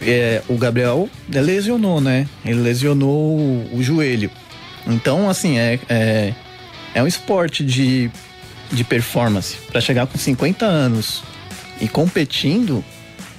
É, 0.00 0.42
o 0.48 0.56
Gabriel 0.56 1.08
lesionou, 1.28 2.00
né? 2.00 2.26
Ele 2.44 2.60
lesionou 2.60 3.38
o, 3.38 3.70
o 3.76 3.82
joelho. 3.82 4.30
Então, 4.86 5.28
assim, 5.30 5.58
é, 5.58 5.78
é, 5.88 6.34
é 6.94 7.02
um 7.02 7.06
esporte 7.06 7.64
de, 7.64 8.10
de 8.70 8.84
performance. 8.84 9.56
Para 9.70 9.80
chegar 9.80 10.06
com 10.06 10.16
50 10.16 10.64
anos 10.64 11.22
e 11.80 11.88
competindo, 11.88 12.84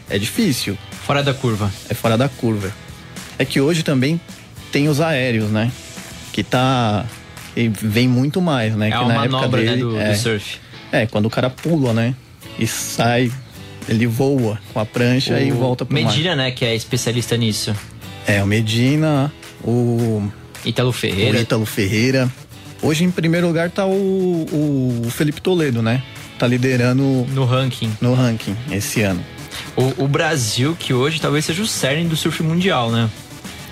é 0.09 0.19
difícil. 0.19 0.77
Fora 1.05 1.24
da 1.24 1.33
curva. 1.33 1.71
É 1.89 1.93
fora 1.93 2.17
da 2.17 2.27
curva. 2.27 2.71
É 3.39 3.45
que 3.45 3.62
hoje 3.62 3.83
também 3.83 4.19
tem 4.71 4.89
os 4.89 5.00
aéreos, 5.00 5.50
né? 5.50 5.71
Que 6.33 6.43
tá. 6.43 7.05
E 7.55 7.69
vem 7.69 8.07
muito 8.07 8.41
mais, 8.41 8.75
né? 8.75 8.89
É 8.89 8.91
que 8.91 8.97
uma 8.97 9.13
manobra 9.13 9.62
né, 9.62 9.77
do, 9.77 9.97
é, 9.97 10.12
do 10.12 10.17
surf. 10.17 10.57
é, 10.91 11.05
quando 11.05 11.27
o 11.27 11.29
cara 11.29 11.50
pula, 11.50 11.93
né? 11.93 12.13
E 12.59 12.67
sai, 12.67 13.31
ele 13.88 14.05
voa 14.05 14.59
com 14.74 14.79
a 14.79 14.85
prancha 14.85 15.39
e 15.39 15.51
O 15.51 15.55
volta 15.55 15.85
pro 15.85 15.93
mar. 15.93 16.09
Medina, 16.09 16.35
né, 16.35 16.51
que 16.51 16.65
é 16.65 16.75
especialista 16.75 17.38
nisso. 17.38 17.74
É, 18.27 18.43
o 18.43 18.47
Medina, 18.47 19.31
o, 19.63 20.29
Ítalo 20.65 20.89
o 20.89 20.93
Ferreira. 20.93 21.39
Ítalo 21.39 21.65
Ferreira. 21.65 22.29
Hoje, 22.82 23.03
em 23.03 23.12
primeiro 23.12 23.48
lugar, 23.48 23.70
tá 23.72 23.86
o, 23.86 25.01
o 25.05 25.10
Felipe 25.10 25.41
Toledo, 25.41 25.82
né? 25.82 26.03
Tá 26.38 26.46
liderando 26.48 27.25
No 27.32 27.46
ranking. 27.46 27.91
no 28.01 28.13
ranking 28.13 28.55
esse 28.72 29.01
ano. 29.01 29.24
O, 29.75 30.03
o 30.03 30.08
Brasil, 30.08 30.75
que 30.77 30.94
hoje 30.94 31.20
talvez 31.20 31.46
seja 31.46 31.62
o 31.63 31.67
cerne 31.67 32.08
do 32.08 32.15
surf 32.15 32.44
mundial, 32.44 32.91
né? 32.91 33.10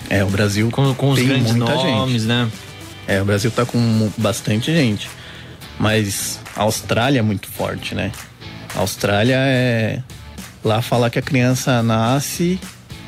É, 0.09 0.23
o 0.23 0.27
Brasil 0.27 0.69
Com, 0.71 0.93
com 0.93 1.09
os 1.11 1.19
tem 1.19 1.27
grandes 1.27 1.51
muita 1.53 1.73
nomes, 1.75 2.21
gente. 2.23 2.25
né? 2.27 2.49
É, 3.07 3.21
o 3.21 3.25
Brasil 3.25 3.51
tá 3.51 3.65
com 3.65 4.11
bastante 4.17 4.73
gente. 4.73 5.09
Mas 5.79 6.39
a 6.55 6.61
Austrália 6.63 7.19
é 7.19 7.21
muito 7.21 7.47
forte, 7.47 7.93
né? 7.95 8.11
A 8.75 8.79
Austrália 8.79 9.35
é. 9.37 9.99
Lá 10.63 10.81
fala 10.81 11.09
que 11.09 11.19
a 11.19 11.21
criança 11.21 11.83
nasce 11.83 12.57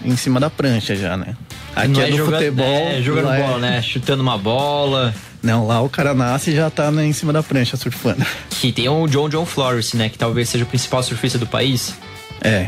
em 0.03 0.15
cima 0.17 0.39
da 0.39 0.49
prancha 0.49 0.95
já, 0.95 1.15
né? 1.15 1.35
Aqui 1.75 1.87
Não 1.89 2.01
é, 2.01 2.09
no 2.09 2.17
joga- 2.17 2.37
futebol. 2.37 2.65
É, 2.65 3.01
jogando 3.01 3.31
é- 3.31 3.41
bola, 3.41 3.57
né? 3.59 3.81
Chutando 3.81 4.21
uma 4.21 4.37
bola. 4.37 5.13
Não, 5.45 5.67
lá 5.67 5.79
o 5.79 5.87
cara 5.87 6.15
nasce 6.15 6.49
e 6.49 6.55
já 6.55 6.71
tá 6.71 6.91
né, 6.91 7.05
em 7.05 7.13
cima 7.13 7.31
da 7.31 7.43
prancha 7.43 7.77
surfando. 7.77 8.25
Que 8.49 8.71
tem 8.71 8.89
o 8.89 9.07
John 9.07 9.29
John 9.29 9.45
Flores, 9.45 9.93
né? 9.93 10.09
Que 10.09 10.17
talvez 10.17 10.49
seja 10.49 10.63
o 10.63 10.67
principal 10.67 11.03
surfista 11.03 11.37
do 11.37 11.45
país. 11.45 11.93
É, 12.41 12.67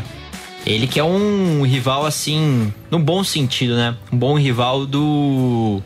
Ele 0.64 0.86
que 0.86 1.00
é 1.00 1.04
um 1.04 1.62
rival, 1.62 2.06
assim, 2.06 2.72
no 2.88 3.00
bom 3.00 3.24
sentido, 3.24 3.74
né? 3.74 3.96
Um 4.12 4.16
bom 4.16 4.38
rival 4.38 4.86
do, 4.86 5.82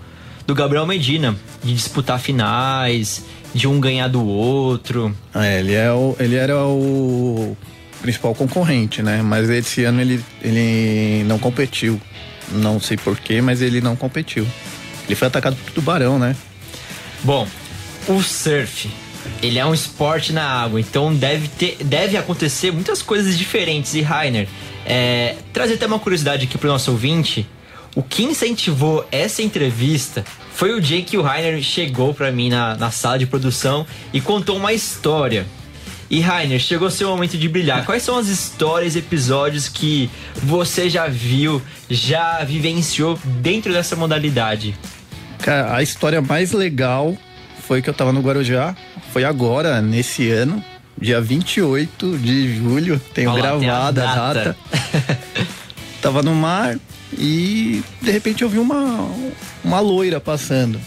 do 0.47 0.55
Gabriel 0.55 0.87
Medina. 0.87 1.35
De 1.65 1.73
disputar 1.73 2.21
finais, 2.21 3.25
de 3.55 3.67
um 3.67 3.81
ganhar 3.81 4.09
do 4.09 4.23
outro. 4.23 5.17
É, 5.35 5.61
ele, 5.61 5.73
é 5.73 5.91
o, 5.91 6.15
ele 6.21 6.37
era 6.37 6.59
o 6.59 7.57
principal 8.03 8.35
concorrente, 8.35 9.03
né? 9.03 9.23
Mas 9.23 9.49
esse 9.49 9.83
ano 9.85 9.99
ele, 10.03 10.23
ele 10.43 11.25
não 11.25 11.39
competiu. 11.39 11.99
Não 12.51 12.79
sei 12.79 12.99
porquê, 12.99 13.41
mas 13.41 13.63
ele 13.63 13.81
não 13.81 13.97
competiu. 13.97 14.47
Ele 15.07 15.15
foi 15.15 15.29
atacado 15.29 15.57
por 15.57 15.73
tubarão, 15.73 16.19
né? 16.19 16.37
Bom, 17.25 17.47
o 18.09 18.21
surf, 18.23 18.91
ele 19.43 19.59
é 19.59 19.64
um 19.64 19.73
esporte 19.73 20.33
na 20.33 20.45
água, 20.45 20.81
então 20.81 21.14
deve, 21.14 21.49
ter, 21.49 21.76
deve 21.85 22.17
acontecer 22.17 22.73
muitas 22.73 23.02
coisas 23.02 23.38
diferentes. 23.38 23.95
E 23.95 24.02
Rainer, 24.02 24.49
é, 24.85 25.37
trazer 25.52 25.75
até 25.75 25.87
uma 25.87 25.99
curiosidade 25.99 26.45
aqui 26.45 26.59
pro 26.59 26.69
nosso 26.69 26.91
ouvinte. 26.91 27.47
O 27.95 28.02
que 28.02 28.23
incentivou 28.23 29.07
essa 29.12 29.43
entrevista 29.43 30.25
foi 30.55 30.73
o 30.73 30.81
dia 30.81 31.02
que 31.02 31.17
o 31.17 31.23
Rainer 31.23 31.62
chegou 31.62 32.14
pra 32.14 32.33
mim 32.33 32.49
na, 32.49 32.75
na 32.76 32.91
sala 32.91 33.19
de 33.19 33.26
produção 33.26 33.87
e 34.12 34.21
contou 34.21 34.57
uma 34.57 34.73
história. 34.73 35.47
E 36.11 36.21
Rainer, 36.21 36.59
chegou 36.59 36.91
seu 36.91 37.09
momento 37.09 37.38
de 37.38 37.49
brilhar. 37.49 37.87
Quais 37.87 38.02
são 38.02 38.19
as 38.19 38.29
histórias, 38.29 38.97
episódios 38.97 39.69
que 39.69 40.11
você 40.37 40.91
já 40.91 41.07
viu, 41.07 41.62
já 41.88 42.45
vivenciou 42.45 43.19
dentro 43.25 43.73
dessa 43.73 43.97
modalidade? 43.97 44.75
Cara, 45.43 45.77
a 45.77 45.83
história 45.83 46.23
mais 46.23 46.53
legal 46.53 47.17
foi 47.67 47.83
que 47.83 47.91
eu 47.91 47.95
tava 47.95 48.13
no 48.13 48.21
Guarujá. 48.21 48.77
Foi 49.13 49.25
agora, 49.25 49.83
nesse 49.83 50.31
ano, 50.31 50.65
dia 50.99 51.21
28 51.21 52.17
de 52.19 52.57
julho. 52.57 53.01
Tenho 53.13 53.31
Olha 53.31 53.43
lá, 53.43 53.59
tem 53.59 53.69
a 53.69 53.73
gravada 53.73 54.09
a 54.09 54.15
data. 54.15 54.57
data. 54.73 55.49
tava 56.01 56.23
no 56.23 56.35
mar 56.35 56.79
e 57.19 57.83
de 58.01 58.11
repente 58.11 58.43
eu 58.43 58.49
vi 58.49 58.59
uma, 58.59 59.11
uma 59.65 59.81
loira 59.81 60.21
passando. 60.21 60.81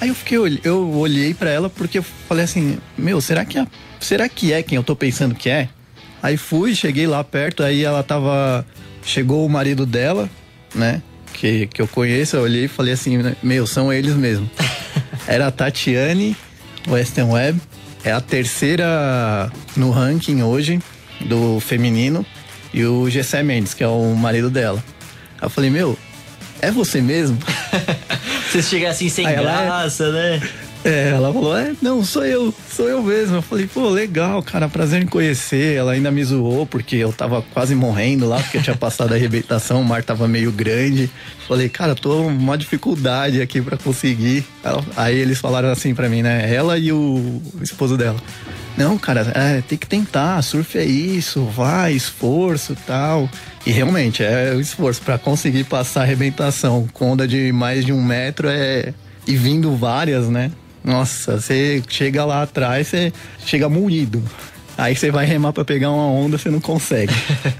Aí 0.00 0.08
eu 0.08 0.14
fiquei, 0.14 0.38
eu 0.64 0.90
olhei 0.94 1.34
pra 1.34 1.50
ela 1.50 1.70
porque 1.70 1.98
eu 1.98 2.02
falei 2.02 2.44
assim, 2.44 2.78
meu, 2.96 3.20
será 3.20 3.44
que, 3.44 3.58
é, 3.58 3.66
será 4.00 4.28
que 4.28 4.52
é 4.52 4.62
quem 4.62 4.76
eu 4.76 4.82
tô 4.82 4.96
pensando 4.96 5.34
que 5.34 5.48
é? 5.48 5.68
Aí 6.22 6.38
fui, 6.38 6.74
cheguei 6.74 7.06
lá 7.06 7.22
perto, 7.22 7.62
aí 7.62 7.84
ela 7.84 8.02
tava. 8.02 8.66
Chegou 9.04 9.44
o 9.44 9.48
marido 9.50 9.84
dela, 9.84 10.30
né? 10.74 11.02
Que, 11.34 11.66
que 11.66 11.82
eu 11.82 11.86
conheço, 11.88 12.36
eu 12.36 12.42
olhei 12.42 12.64
e 12.64 12.68
falei 12.68 12.94
assim, 12.94 13.18
né, 13.18 13.36
meu, 13.42 13.66
são 13.66 13.92
eles 13.92 14.14
mesmo. 14.14 14.48
Era 15.26 15.48
a 15.48 15.50
Tatiane 15.50 16.34
Western 16.88 17.30
Web, 17.30 17.60
é 18.02 18.12
a 18.12 18.20
terceira 18.20 19.50
no 19.76 19.90
ranking 19.90 20.42
hoje 20.42 20.80
do 21.20 21.60
feminino, 21.60 22.24
e 22.72 22.84
o 22.84 23.08
Gessé 23.10 23.42
Mendes, 23.42 23.74
que 23.74 23.82
é 23.82 23.88
o 23.88 24.14
marido 24.14 24.48
dela. 24.48 24.82
Aí 25.40 25.46
eu 25.46 25.50
falei, 25.50 25.70
meu, 25.70 25.98
é 26.60 26.70
você 26.70 27.00
mesmo? 27.00 27.38
Você 28.50 28.62
chega 28.62 28.88
assim 28.90 29.08
sem 29.08 29.26
Aí 29.26 29.34
é- 29.34 29.36
graça, 29.42 30.12
né? 30.12 30.40
É, 30.84 31.12
ela 31.12 31.32
falou, 31.32 31.56
é, 31.56 31.74
não, 31.80 32.04
sou 32.04 32.26
eu, 32.26 32.52
sou 32.70 32.86
eu 32.86 33.02
mesmo. 33.02 33.36
Eu 33.36 33.42
falei, 33.42 33.66
pô, 33.66 33.88
legal, 33.88 34.42
cara, 34.42 34.68
prazer 34.68 35.02
em 35.02 35.06
conhecer. 35.06 35.76
Ela 35.76 35.92
ainda 35.92 36.10
me 36.10 36.22
zoou 36.22 36.66
porque 36.66 36.96
eu 36.96 37.10
tava 37.10 37.40
quase 37.54 37.74
morrendo 37.74 38.28
lá, 38.28 38.38
porque 38.38 38.58
eu 38.58 38.62
tinha 38.62 38.76
passado 38.76 39.12
a 39.12 39.16
arrebentação, 39.16 39.80
o 39.80 39.84
mar 39.84 40.04
tava 40.04 40.28
meio 40.28 40.52
grande. 40.52 41.10
Falei, 41.48 41.70
cara, 41.70 41.94
tô 41.94 42.26
uma 42.26 42.58
dificuldade 42.58 43.40
aqui 43.40 43.62
pra 43.62 43.78
conseguir. 43.78 44.44
Aí 44.94 45.16
eles 45.16 45.38
falaram 45.38 45.70
assim 45.70 45.94
pra 45.94 46.08
mim, 46.08 46.20
né, 46.20 46.54
ela 46.54 46.76
e 46.76 46.92
o 46.92 47.40
esposo 47.62 47.96
dela. 47.96 48.20
Não, 48.76 48.98
cara, 48.98 49.32
é, 49.34 49.62
tem 49.62 49.78
que 49.78 49.86
tentar, 49.86 50.42
surf 50.42 50.76
é 50.76 50.84
isso, 50.84 51.44
vai, 51.44 51.92
esforço 51.92 52.76
tal. 52.86 53.30
E 53.64 53.70
realmente, 53.70 54.22
é 54.22 54.52
o 54.54 54.60
esforço 54.60 55.00
pra 55.00 55.16
conseguir 55.16 55.64
passar 55.64 56.00
a 56.00 56.02
arrebentação 56.02 56.86
com 56.92 57.12
onda 57.12 57.26
de 57.26 57.52
mais 57.52 57.86
de 57.86 57.92
um 57.92 58.04
metro 58.04 58.48
é. 58.50 58.92
E 59.26 59.36
vindo 59.36 59.74
várias, 59.74 60.28
né? 60.28 60.52
Nossa, 60.84 61.40
você 61.40 61.82
chega 61.88 62.24
lá 62.24 62.42
atrás, 62.42 62.88
você 62.88 63.12
chega 63.44 63.68
moído. 63.68 64.22
Aí 64.76 64.94
você 64.96 65.10
vai 65.10 65.24
remar 65.24 65.52
pra 65.52 65.64
pegar 65.64 65.90
uma 65.90 66.06
onda, 66.06 66.36
você 66.36 66.50
não 66.50 66.60
consegue. 66.60 67.14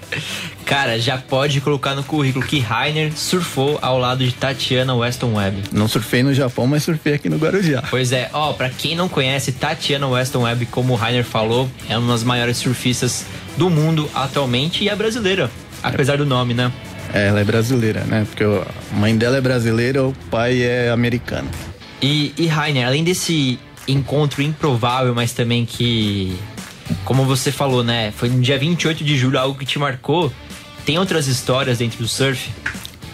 Cara, 0.66 0.99
já 0.99 1.16
pode 1.16 1.61
colocar 1.61 1.95
no 1.95 2.02
currículo 2.02 2.45
que 2.45 2.59
Rainer 2.59 3.12
surfou 3.16 3.78
ao 3.81 3.99
lado 3.99 4.25
de 4.25 4.33
Tatiana 4.33 4.95
Weston 4.95 5.35
Webb. 5.35 5.62
não 5.73 5.87
surfei 5.87 6.23
no 6.23 6.35
Japão, 6.35 6.66
mas 6.66 6.83
surfei 6.83 7.14
aqui 7.14 7.28
no 7.28 7.37
Guarujá. 7.37 7.85
Pois 7.88 8.12
é, 8.12 8.28
ó, 8.33 8.52
pra 8.52 8.69
quem 8.69 8.97
não 8.97 9.09
conhece, 9.09 9.52
Tatiana 9.52 10.09
Weston 10.09 10.43
Webb, 10.43 10.66
como 10.66 10.95
o 10.95 10.97
Rainer 10.97 11.25
falou, 11.25 11.71
é 11.88 11.97
uma 11.97 12.12
das 12.12 12.25
maiores 12.25 12.57
surfistas 12.57 13.25
do 13.57 13.71
mundo 13.71 14.11
atualmente 14.14 14.83
e 14.83 14.88
é 14.88 14.97
brasileira. 14.97 15.50
Apesar 15.83 16.19
do 16.19 16.26
nome, 16.26 16.52
né? 16.54 16.73
É, 17.12 17.28
ela 17.28 17.40
é 17.40 17.45
brasileira, 17.45 18.00
né? 18.00 18.26
Porque 18.28 18.43
a 18.43 18.97
mãe 18.97 19.16
dela 19.16 19.37
é 19.37 19.40
brasileira, 19.40 20.02
o 20.02 20.12
pai 20.31 20.62
é 20.62 20.90
americano. 20.90 21.49
E, 22.04 22.34
e 22.37 22.46
Rainer, 22.46 22.87
além 22.87 23.02
desse 23.02 23.58
encontro 23.88 24.42
improvável, 24.42 25.14
mas 25.14 25.32
também 25.32 25.64
que, 25.64 26.38
como 27.02 27.25
você 27.25 27.50
falou, 27.50 27.82
né? 27.82 28.12
Foi 28.14 28.28
no 28.28 28.42
dia 28.42 28.58
28 28.58 29.02
de 29.02 29.16
julho, 29.16 29.38
algo 29.38 29.58
que 29.58 29.64
te 29.64 29.78
marcou. 29.78 30.30
Tem 30.84 30.99
outras 30.99 31.28
histórias 31.28 31.78
dentro 31.78 31.96
do 31.96 32.06
surf? 32.06 32.50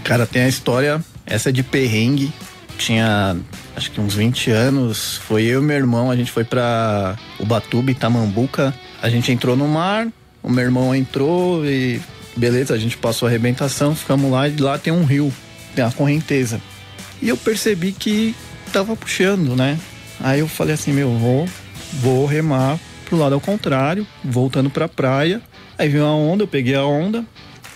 Cara, 0.02 0.26
tem 0.26 0.42
a 0.42 0.49
história, 0.49 1.00
essa 1.25 1.50
é 1.50 1.52
de 1.52 1.62
perrengue. 1.62 2.32
Tinha 2.78 3.37
acho 3.76 3.92
que 3.92 4.00
uns 4.00 4.14
20 4.14 4.50
anos. 4.50 5.18
Foi 5.18 5.44
eu 5.44 5.62
e 5.62 5.64
meu 5.64 5.76
irmão, 5.76 6.11
a 6.11 6.16
gente 6.16 6.32
foi 6.32 6.42
pra 6.42 7.16
Ubatuba, 7.38 7.92
Itamambuca. 7.92 8.75
A 9.00 9.09
gente 9.09 9.30
entrou 9.30 9.54
no 9.54 9.68
mar, 9.68 10.09
o 10.42 10.50
meu 10.50 10.64
irmão 10.64 10.92
entrou 10.92 11.64
e 11.64 12.00
beleza, 12.37 12.75
a 12.75 12.78
gente 12.78 12.97
passou 12.97 13.28
a 13.28 13.30
arrebentação, 13.30 13.94
ficamos 13.94 14.32
lá 14.32 14.49
e 14.49 14.56
lá 14.56 14.76
tem 14.78 14.92
um 14.92 15.04
rio, 15.04 15.32
tem 15.76 15.85
a 15.85 15.92
correnteza. 15.92 16.61
E 17.23 17.28
eu 17.28 17.37
percebi 17.37 17.92
que 17.92 18.35
tava 18.70 18.96
puxando, 18.96 19.56
né? 19.56 19.78
Aí 20.20 20.40
eu 20.40 20.48
falei 20.48 20.74
assim, 20.74 20.92
meu, 20.92 21.10
vou, 21.16 21.48
vou 21.94 22.26
remar 22.26 22.78
pro 23.06 23.18
lado 23.18 23.34
ao 23.34 23.40
contrário, 23.40 24.06
voltando 24.24 24.70
pra 24.70 24.88
praia. 24.88 25.40
Aí 25.78 25.88
veio 25.88 26.04
a 26.04 26.14
onda, 26.14 26.44
eu 26.44 26.48
peguei 26.48 26.74
a 26.74 26.84
onda, 26.84 27.24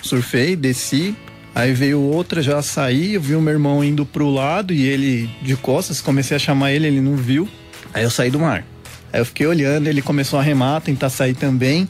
surfei, 0.02 0.54
desci. 0.54 1.14
Aí 1.54 1.72
veio 1.72 2.00
outra, 2.00 2.42
já 2.42 2.60
saí, 2.62 3.14
eu 3.14 3.20
vi 3.20 3.34
o 3.34 3.40
meu 3.40 3.52
irmão 3.52 3.82
indo 3.84 4.04
pro 4.04 4.28
lado 4.28 4.72
e 4.72 4.84
ele 4.86 5.30
de 5.40 5.54
costas, 5.56 6.00
comecei 6.00 6.36
a 6.36 6.40
chamar 6.40 6.72
ele, 6.72 6.86
ele 6.86 7.00
não 7.00 7.16
viu. 7.16 7.48
Aí 7.92 8.02
eu 8.02 8.10
saí 8.10 8.30
do 8.30 8.40
mar. 8.40 8.64
Aí 9.12 9.20
eu 9.20 9.24
fiquei 9.24 9.46
olhando, 9.46 9.86
ele 9.86 10.02
começou 10.02 10.38
a 10.38 10.42
remar, 10.42 10.80
tentar 10.80 11.10
sair 11.10 11.34
também 11.34 11.86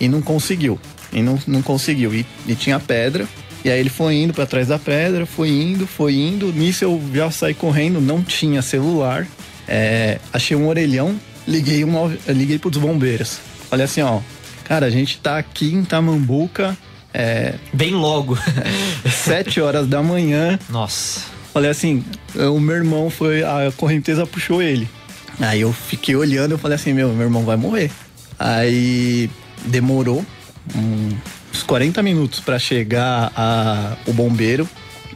e 0.00 0.08
não 0.08 0.22
conseguiu. 0.22 0.78
E 1.12 1.20
não, 1.20 1.38
não 1.46 1.62
conseguiu. 1.62 2.14
E, 2.14 2.24
e 2.46 2.54
tinha 2.54 2.78
pedra. 2.78 3.26
E 3.64 3.70
aí 3.70 3.80
ele 3.80 3.90
foi 3.90 4.14
indo 4.14 4.32
para 4.32 4.46
trás 4.46 4.68
da 4.68 4.78
pedra, 4.78 5.26
foi 5.26 5.48
indo, 5.50 5.86
foi 5.86 6.14
indo. 6.14 6.52
Nisso 6.52 6.84
eu 6.84 7.02
já 7.12 7.30
saí 7.30 7.54
correndo, 7.54 8.00
não 8.00 8.22
tinha 8.22 8.62
celular. 8.62 9.26
É, 9.66 10.18
achei 10.32 10.56
um 10.56 10.68
orelhão, 10.68 11.18
liguei, 11.46 11.84
um, 11.84 12.16
liguei 12.28 12.58
pros 12.58 12.76
bombeiros. 12.78 13.38
Falei 13.68 13.84
assim, 13.84 14.00
ó, 14.00 14.20
cara, 14.64 14.86
a 14.86 14.90
gente 14.90 15.18
tá 15.18 15.38
aqui 15.38 15.74
em 15.74 15.84
Tamambuca, 15.84 16.76
é, 17.12 17.54
Bem 17.72 17.94
logo. 17.94 18.38
sete 19.10 19.60
horas 19.60 19.86
da 19.86 20.02
manhã. 20.02 20.58
Nossa. 20.70 21.22
Falei 21.52 21.70
assim, 21.70 22.04
o 22.34 22.60
meu 22.60 22.76
irmão 22.76 23.10
foi, 23.10 23.42
a 23.42 23.72
correnteza 23.76 24.26
puxou 24.26 24.62
ele. 24.62 24.88
Aí 25.40 25.60
eu 25.62 25.72
fiquei 25.72 26.14
olhando, 26.14 26.52
eu 26.52 26.58
falei 26.58 26.76
assim, 26.76 26.92
meu, 26.92 27.08
meu 27.12 27.22
irmão 27.26 27.44
vai 27.44 27.56
morrer. 27.56 27.90
Aí 28.38 29.28
demorou 29.66 30.24
um- 30.76 31.10
40 31.68 32.02
minutos 32.02 32.40
pra 32.40 32.58
chegar 32.58 33.30
a, 33.36 33.94
o 34.06 34.12
bombeiro. 34.12 34.66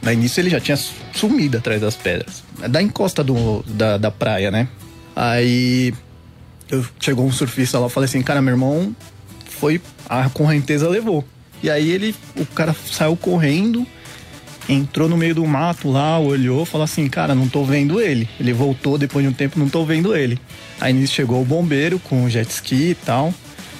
No 0.03 0.11
início 0.11 0.39
ele 0.39 0.51
já 0.51 0.59
tinha 0.59 0.77
sumido 1.11 1.57
atrás 1.57 1.81
das 1.81 1.95
pedras. 1.95 2.43
Da 2.69 2.81
encosta 2.81 3.23
do, 3.23 3.63
da, 3.67 3.97
da 3.97 4.11
praia, 4.11 4.51
né? 4.51 4.67
Aí 5.15 5.93
eu, 6.69 6.85
chegou 6.99 7.25
um 7.25 7.31
surfista 7.31 7.79
lá, 7.79 7.87
eu 7.87 7.89
falei 7.89 8.05
assim, 8.05 8.21
cara, 8.21 8.39
meu 8.39 8.53
irmão 8.53 8.95
foi, 9.49 9.81
a 10.07 10.29
correnteza 10.29 10.87
levou. 10.87 11.25
E 11.63 11.71
aí 11.71 11.89
ele, 11.89 12.15
o 12.35 12.45
cara 12.45 12.75
saiu 12.91 13.17
correndo, 13.17 13.87
entrou 14.69 15.09
no 15.09 15.17
meio 15.17 15.33
do 15.33 15.45
mato 15.47 15.89
lá, 15.89 16.19
olhou, 16.19 16.65
falou 16.65 16.85
assim, 16.85 17.07
cara, 17.07 17.33
não 17.33 17.47
tô 17.47 17.63
vendo 17.63 17.99
ele. 17.99 18.29
Ele 18.39 18.53
voltou 18.53 18.99
depois 18.99 19.25
de 19.25 19.31
um 19.31 19.33
tempo, 19.33 19.57
não 19.57 19.69
tô 19.69 19.83
vendo 19.85 20.15
ele. 20.15 20.39
Aí 20.79 20.93
nisso 20.93 21.13
chegou 21.13 21.41
o 21.41 21.45
bombeiro 21.45 21.97
com 21.97 22.25
o 22.25 22.29
jet 22.29 22.47
ski 22.51 22.91
e 22.91 22.95
tal. 22.95 23.33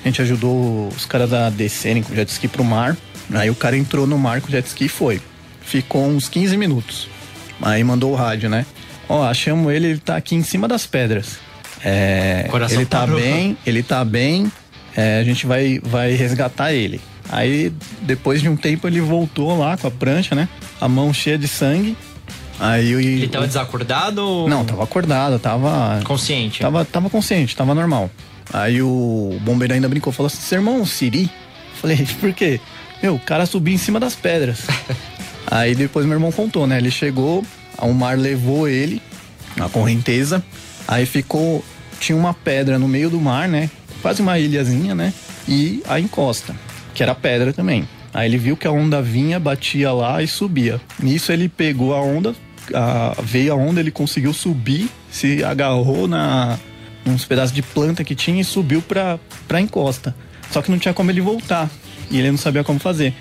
A 0.04 0.08
gente 0.08 0.22
ajudou 0.22 0.90
os 0.90 1.06
caras 1.06 1.32
a 1.34 1.50
descerem 1.50 2.04
com 2.04 2.12
o 2.12 2.16
jet 2.16 2.28
ski 2.30 2.48
pro 2.48 2.64
mar. 2.64 2.98
Aí 3.34 3.50
o 3.50 3.56
cara 3.56 3.78
entrou 3.78 4.06
no 4.06 4.18
mar 4.18 4.42
com 4.42 4.48
o 4.50 4.52
jet 4.52 4.68
ski 4.68 4.86
e 4.86 4.90
foi. 4.90 5.22
Ficou 5.62 6.06
uns 6.06 6.28
15 6.28 6.58
minutos. 6.58 7.08
Aí 7.62 7.84
mandou 7.84 8.12
o 8.12 8.16
rádio, 8.16 8.50
né? 8.50 8.66
Ó, 9.08 9.24
achamos 9.24 9.72
ele, 9.72 9.88
ele 9.88 10.00
tá 10.00 10.18
aqui 10.18 10.36
em 10.36 10.44
cima 10.44 10.68
das 10.68 10.86
pedras. 10.86 11.38
É, 11.84 12.48
Coração 12.50 12.78
ele 12.78 12.86
tá 12.86 13.00
parou. 13.00 13.20
bem, 13.20 13.58
ele 13.66 13.84
tá 13.84 14.04
bem. 14.04 14.52
é, 14.96 15.20
a 15.20 15.24
gente 15.24 15.46
vai, 15.46 15.80
vai 15.84 16.12
resgatar 16.14 16.74
ele. 16.74 17.00
Aí, 17.30 17.72
depois 18.02 18.42
de 18.42 18.50
um 18.50 18.56
tempo, 18.56 18.88
ele 18.88 19.00
voltou 19.00 19.58
lá 19.58 19.78
com 19.78 19.88
a 19.88 19.92
prancha, 19.92 20.36
né? 20.36 20.48
A 20.80 20.88
mão 20.90 21.14
cheia 21.14 21.38
de 21.38 21.48
sangue. 21.48 21.96
Aí 22.60 22.92
Ele 22.92 23.28
tava 23.28 23.48
desacordado 23.48 24.22
ou. 24.22 24.50
Não, 24.50 24.64
tava 24.64 24.84
acordado, 24.84 25.40
tava. 25.40 26.02
Consciente. 26.04 26.60
Tava, 26.62 26.86
tava 26.86 27.10
consciente, 27.10 27.56
tava 27.56 27.74
normal. 27.74 28.10
Aí 28.52 28.82
o 28.82 29.38
bombeiro 29.42 29.74
ainda 29.74 29.88
brincou, 29.90 30.12
falou 30.14 30.28
assim: 30.28 30.42
seu 30.42 30.58
irmão, 30.60 30.82
um 30.82 30.86
Siri? 30.86 31.30
Falei, 31.80 32.06
por 32.20 32.34
quê? 32.34 32.60
Meu, 33.02 33.16
o 33.16 33.20
cara 33.20 33.46
subiu 33.46 33.74
em 33.74 33.78
cima 33.78 34.00
das 34.00 34.16
pedras. 34.16 34.62
Aí 35.48 35.76
depois 35.76 36.06
meu 36.06 36.16
irmão 36.16 36.32
contou, 36.32 36.66
né? 36.66 36.78
Ele 36.78 36.90
chegou, 36.92 37.44
o 37.78 37.94
mar 37.94 38.18
levou 38.18 38.68
ele, 38.68 39.02
a 39.60 39.68
correnteza. 39.70 40.44
Aí 40.88 41.06
ficou. 41.06 41.64
Tinha 42.00 42.18
uma 42.18 42.34
pedra 42.34 42.78
no 42.80 42.88
meio 42.88 43.10
do 43.10 43.20
mar, 43.20 43.48
né? 43.48 43.70
Quase 44.02 44.22
uma 44.22 44.38
ilhazinha, 44.38 44.94
né? 44.94 45.14
E 45.48 45.82
a 45.88 46.00
encosta, 46.00 46.54
que 46.94 47.02
era 47.04 47.14
pedra 47.16 47.54
também. 47.54 47.88
Aí 48.14 48.28
ele 48.30 48.38
viu 48.38 48.56
que 48.58 48.68
a 48.68 48.72
onda 48.72 49.02
vinha, 49.02 49.40
batia 49.40 49.92
lá 49.92 50.22
e 50.22 50.28
subia. 50.28 50.80
Nisso 51.02 51.32
ele 51.32 51.48
pegou 51.50 51.94
a 51.96 52.02
onda, 52.02 52.36
a- 52.74 53.16
veio 53.24 53.54
a 53.54 53.56
onda, 53.56 53.80
ele 53.80 53.90
conseguiu 53.92 54.34
subir, 54.34 54.90
se 55.10 55.44
agarrou 55.44 56.08
na 56.08 56.58
uns 57.06 57.26
pedaços 57.26 57.54
de 57.54 57.62
planta 57.62 58.04
que 58.04 58.16
tinha 58.16 58.42
e 58.42 58.44
subiu 58.44 58.82
pra, 58.82 59.20
pra 59.48 59.62
encosta. 59.62 60.16
Só 60.52 60.62
que 60.62 60.72
não 60.72 60.80
tinha 60.80 60.94
como 60.94 61.12
ele 61.12 61.22
voltar. 61.22 61.70
E 62.10 62.20
ele 62.20 62.32
não 62.32 62.38
sabia 62.38 62.64
como 62.64 62.80
fazer. 62.80 63.14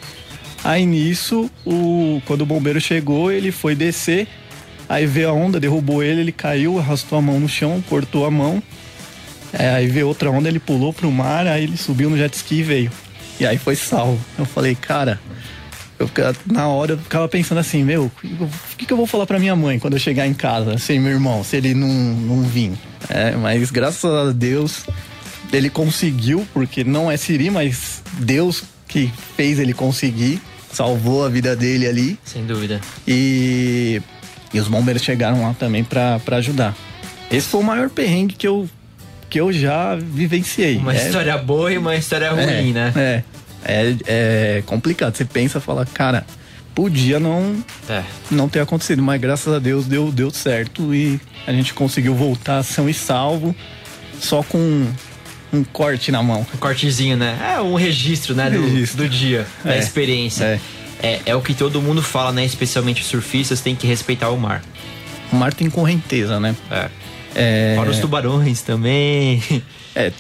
Aí 0.64 0.86
nisso, 0.86 1.50
o, 1.66 2.20
quando 2.24 2.42
o 2.42 2.46
bombeiro 2.46 2.80
chegou, 2.80 3.32
ele 3.32 3.50
foi 3.50 3.74
descer. 3.74 4.28
Aí 4.88 5.06
veio 5.06 5.30
a 5.30 5.32
onda, 5.32 5.58
derrubou 5.58 6.02
ele, 6.02 6.20
ele 6.20 6.32
caiu, 6.32 6.78
arrastou 6.78 7.18
a 7.18 7.22
mão 7.22 7.40
no 7.40 7.48
chão, 7.48 7.82
cortou 7.88 8.26
a 8.26 8.30
mão. 8.30 8.62
É, 9.52 9.70
aí 9.70 9.86
veio 9.86 10.08
outra 10.08 10.30
onda, 10.30 10.48
ele 10.48 10.58
pulou 10.58 10.92
pro 10.92 11.10
mar, 11.10 11.46
aí 11.46 11.64
ele 11.64 11.76
subiu 11.76 12.08
no 12.08 12.16
jet 12.16 12.34
ski 12.34 12.56
e 12.56 12.62
veio. 12.62 12.92
E 13.40 13.46
aí 13.46 13.58
foi 13.58 13.74
salvo. 13.74 14.20
Eu 14.38 14.44
falei, 14.44 14.74
cara, 14.74 15.20
eu 16.02 16.34
na 16.46 16.68
hora 16.68 16.92
eu 16.92 16.98
ficava 16.98 17.28
pensando 17.28 17.58
assim, 17.58 17.82
meu, 17.84 18.10
o 18.24 18.48
que, 18.76 18.86
que 18.86 18.92
eu 18.92 18.96
vou 18.96 19.06
falar 19.06 19.26
pra 19.26 19.38
minha 19.38 19.54
mãe 19.56 19.78
quando 19.78 19.94
eu 19.94 20.00
chegar 20.00 20.26
em 20.26 20.34
casa, 20.34 20.78
sem 20.78 20.98
meu 21.00 21.12
irmão, 21.12 21.42
se 21.44 21.56
ele 21.56 21.74
não, 21.74 21.88
não 21.88 22.42
vir? 22.42 22.72
É, 23.08 23.32
mas 23.32 23.70
graças 23.70 24.04
a 24.04 24.32
Deus 24.32 24.84
ele 25.52 25.68
conseguiu, 25.68 26.46
porque 26.54 26.82
não 26.84 27.10
é 27.10 27.16
Siri, 27.16 27.50
mas 27.50 28.02
Deus 28.18 28.62
que 28.88 29.10
fez 29.36 29.58
ele 29.58 29.74
conseguir, 29.74 30.40
salvou 30.72 31.24
a 31.24 31.28
vida 31.28 31.54
dele 31.56 31.86
ali. 31.86 32.18
Sem 32.24 32.44
dúvida. 32.46 32.80
E, 33.06 34.00
e 34.52 34.58
os 34.60 34.68
bombeiros 34.68 35.02
chegaram 35.02 35.42
lá 35.42 35.54
também 35.58 35.82
pra 35.84 36.18
pra 36.20 36.36
ajudar. 36.38 36.74
Esse 37.30 37.48
foi 37.48 37.60
o 37.60 37.64
maior 37.64 37.88
perrengue 37.90 38.34
que 38.34 38.46
eu, 38.46 38.68
que 39.30 39.40
eu 39.40 39.52
já 39.52 39.94
vivenciei. 39.96 40.76
Uma 40.76 40.94
É- 40.94 41.06
história 41.06 41.36
boa 41.38 41.72
e 41.72 41.78
uma 41.78 41.96
história 41.96 42.30
ruim, 42.30 42.70
é, 42.70 42.72
né? 42.72 42.92
É, 42.96 43.22
é, 43.64 43.96
é 44.06 44.62
complicado. 44.66 45.14
Você 45.16 45.24
pensa, 45.24 45.60
fala, 45.60 45.86
cara, 45.86 46.24
podia 46.74 47.18
não, 47.20 47.62
É. 47.88 48.02
não 48.30 48.48
ter 48.48 48.60
acontecido, 48.60 49.02
mas 49.02 49.20
graças 49.20 49.52
a 49.52 49.58
Deus 49.58 49.86
deu, 49.86 50.10
deu 50.10 50.30
certo 50.30 50.94
e 50.94 51.20
a 51.46 51.52
gente 51.52 51.74
conseguiu 51.74 52.14
voltar 52.14 52.62
são 52.62 52.88
e 52.88 52.94
salvo, 52.94 53.54
só 54.20 54.42
com 54.42 54.86
um 55.52 55.64
corte 55.64 56.10
na 56.10 56.22
mão. 56.22 56.46
Um 56.54 56.58
cortezinho, 56.58 57.16
né? 57.16 57.38
É 57.56 57.60
um 57.60 57.74
registro, 57.74 58.34
né? 58.34 58.48
Do, 58.48 58.62
Registro. 58.62 59.02
do 59.04 59.08
dia, 59.08 59.46
da 59.64 59.74
É, 59.74 59.78
experiência. 59.78 60.44
é. 60.44 60.60
é, 61.02 61.20
é 61.26 61.36
o 61.36 61.42
que 61.42 61.52
todo 61.52 61.80
mundo 61.82 62.02
fala, 62.02 62.32
né? 62.32 62.44
Especialmente 62.44 63.02
os 63.02 63.08
surfistas, 63.08 63.60
tem 63.60 63.74
que 63.76 63.86
respeitar 63.86 64.30
o 64.30 64.38
mar. 64.38 64.62
O 65.30 65.36
mar 65.36 65.52
tem 65.52 65.68
correnteza, 65.68 66.38
né? 66.40 66.54
É. 66.70 66.88
É, 67.34 67.74
Fora 67.76 67.90
os 67.90 67.98
tubarões 67.98 68.60
também. 68.62 69.42
é, 69.94 70.10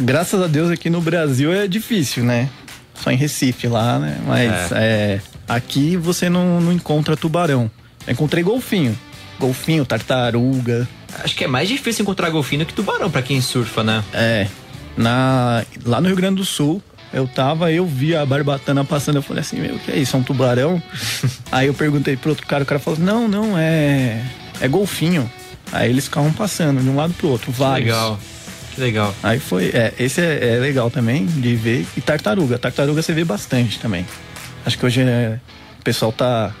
graças 0.00 0.40
a 0.42 0.46
Deus 0.46 0.70
aqui 0.70 0.88
no 0.90 1.00
Brasil 1.00 1.52
é 1.52 1.66
difícil, 1.66 2.24
né? 2.24 2.48
Só 2.94 3.10
em 3.10 3.16
Recife 3.16 3.66
lá, 3.66 3.98
né? 3.98 4.18
Mas 4.26 4.72
é, 4.72 5.20
aqui 5.48 5.96
você 5.96 6.28
não, 6.28 6.60
não 6.60 6.72
encontra 6.72 7.16
tubarão. 7.16 7.70
Eu 8.06 8.12
encontrei 8.12 8.42
golfinho. 8.42 8.96
Golfinho, 9.38 9.84
tartaruga. 9.84 10.88
Acho 11.22 11.34
que 11.34 11.44
é 11.44 11.48
mais 11.48 11.68
difícil 11.68 12.02
encontrar 12.02 12.30
golfinho 12.30 12.64
que 12.64 12.72
tubarão 12.72 13.10
pra 13.10 13.22
quem 13.22 13.40
surfa, 13.40 13.82
né? 13.82 14.04
É. 14.12 14.46
Na, 14.96 15.64
lá 15.84 16.00
no 16.00 16.06
Rio 16.06 16.16
Grande 16.16 16.36
do 16.36 16.44
Sul, 16.44 16.80
eu 17.12 17.26
tava, 17.26 17.70
eu 17.72 17.84
vi 17.86 18.14
a 18.14 18.24
barbatana 18.24 18.84
passando, 18.84 19.16
eu 19.16 19.22
falei 19.22 19.40
assim, 19.40 19.60
meu, 19.60 19.74
o 19.74 19.78
que 19.78 19.90
é 19.90 19.96
isso? 19.98 20.16
É 20.16 20.20
um 20.20 20.22
tubarão? 20.22 20.80
Aí 21.50 21.66
eu 21.66 21.74
perguntei 21.74 22.16
pro 22.16 22.30
outro 22.30 22.46
cara, 22.46 22.62
o 22.62 22.66
cara 22.66 22.80
falou, 22.80 22.98
não, 23.00 23.26
não, 23.28 23.58
é. 23.58 24.22
É 24.60 24.68
golfinho. 24.68 25.30
Aí 25.72 25.90
eles 25.90 26.04
ficavam 26.04 26.32
passando 26.32 26.80
de 26.80 26.88
um 26.88 26.94
lado 26.96 27.12
pro 27.14 27.28
outro, 27.28 27.52
Que 27.52 27.58
vários. 27.58 27.86
legal. 27.88 28.18
Que 28.74 28.80
legal. 28.80 29.14
Aí 29.22 29.38
foi. 29.38 29.66
É, 29.66 29.92
esse 29.98 30.20
é, 30.20 30.56
é 30.56 30.58
legal 30.58 30.90
também 30.90 31.26
de 31.26 31.54
ver. 31.54 31.86
E 31.96 32.00
tartaruga. 32.00 32.58
Tartaruga 32.58 33.02
você 33.02 33.12
vê 33.12 33.24
bastante 33.24 33.78
também. 33.78 34.06
Acho 34.66 34.78
que 34.78 34.86
hoje 34.86 35.02
é, 35.02 35.38
o 35.78 35.82
pessoal 35.82 36.12
tá 36.12 36.52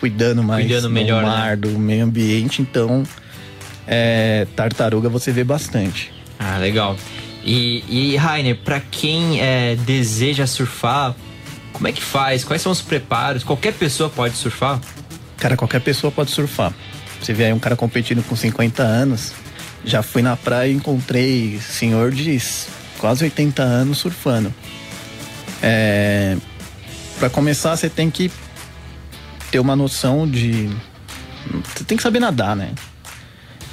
cuidando 0.00 0.42
mais 0.42 0.66
Cuidando 0.66 0.90
melhor, 0.90 1.22
do 1.22 1.26
mar, 1.26 1.56
do 1.56 1.70
meio 1.78 2.04
ambiente, 2.04 2.60
então 2.60 3.04
é, 3.86 4.46
tartaruga 4.56 5.08
você 5.08 5.32
vê 5.32 5.44
bastante. 5.44 6.12
Ah, 6.38 6.58
legal. 6.58 6.96
E, 7.44 7.84
e 7.88 8.16
Rainer, 8.16 8.56
pra 8.56 8.80
quem 8.80 9.40
é, 9.40 9.76
deseja 9.76 10.46
surfar, 10.46 11.14
como 11.72 11.86
é 11.86 11.92
que 11.92 12.02
faz? 12.02 12.44
Quais 12.44 12.62
são 12.62 12.72
os 12.72 12.80
preparos? 12.80 13.44
Qualquer 13.44 13.74
pessoa 13.74 14.08
pode 14.08 14.34
surfar? 14.34 14.80
Cara, 15.36 15.56
qualquer 15.56 15.80
pessoa 15.80 16.10
pode 16.10 16.30
surfar. 16.30 16.72
Você 17.20 17.32
vê 17.32 17.46
aí 17.46 17.52
um 17.52 17.58
cara 17.58 17.76
competindo 17.76 18.22
com 18.26 18.34
50 18.34 18.82
anos. 18.82 19.32
Já 19.84 20.02
fui 20.02 20.22
na 20.22 20.36
praia 20.36 20.70
e 20.70 20.74
encontrei 20.74 21.58
senhor 21.60 22.10
de 22.10 22.40
quase 22.98 23.24
80 23.24 23.62
anos 23.62 23.98
surfando. 23.98 24.52
É, 25.62 26.36
para 27.18 27.28
começar, 27.30 27.76
você 27.76 27.88
tem 27.88 28.10
que 28.10 28.30
ter 29.50 29.58
uma 29.58 29.76
noção 29.76 30.28
de. 30.28 30.70
Você 31.74 31.84
tem 31.84 31.96
que 31.96 32.02
saber 32.02 32.20
nadar, 32.20 32.56
né? 32.56 32.70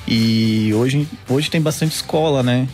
E 0.07 0.71
hoje, 0.73 1.07
hoje 1.29 1.49
tem 1.49 1.61
bastante 1.61 1.95
escola, 1.95 2.43
né? 2.43 2.67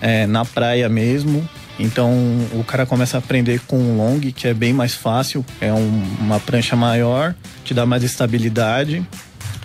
É, 0.00 0.26
na 0.26 0.44
praia 0.44 0.88
mesmo. 0.88 1.48
Então 1.78 2.12
o 2.52 2.62
cara 2.64 2.86
começa 2.86 3.16
a 3.16 3.18
aprender 3.18 3.60
com 3.66 3.76
o 3.76 3.96
long, 3.96 4.20
que 4.20 4.46
é 4.46 4.54
bem 4.54 4.72
mais 4.72 4.94
fácil. 4.94 5.44
É 5.60 5.72
um- 5.72 6.02
uma 6.20 6.38
prancha 6.38 6.76
maior, 6.76 7.34
te 7.64 7.74
dá 7.74 7.84
mais 7.86 8.02
estabilidade. 8.04 9.04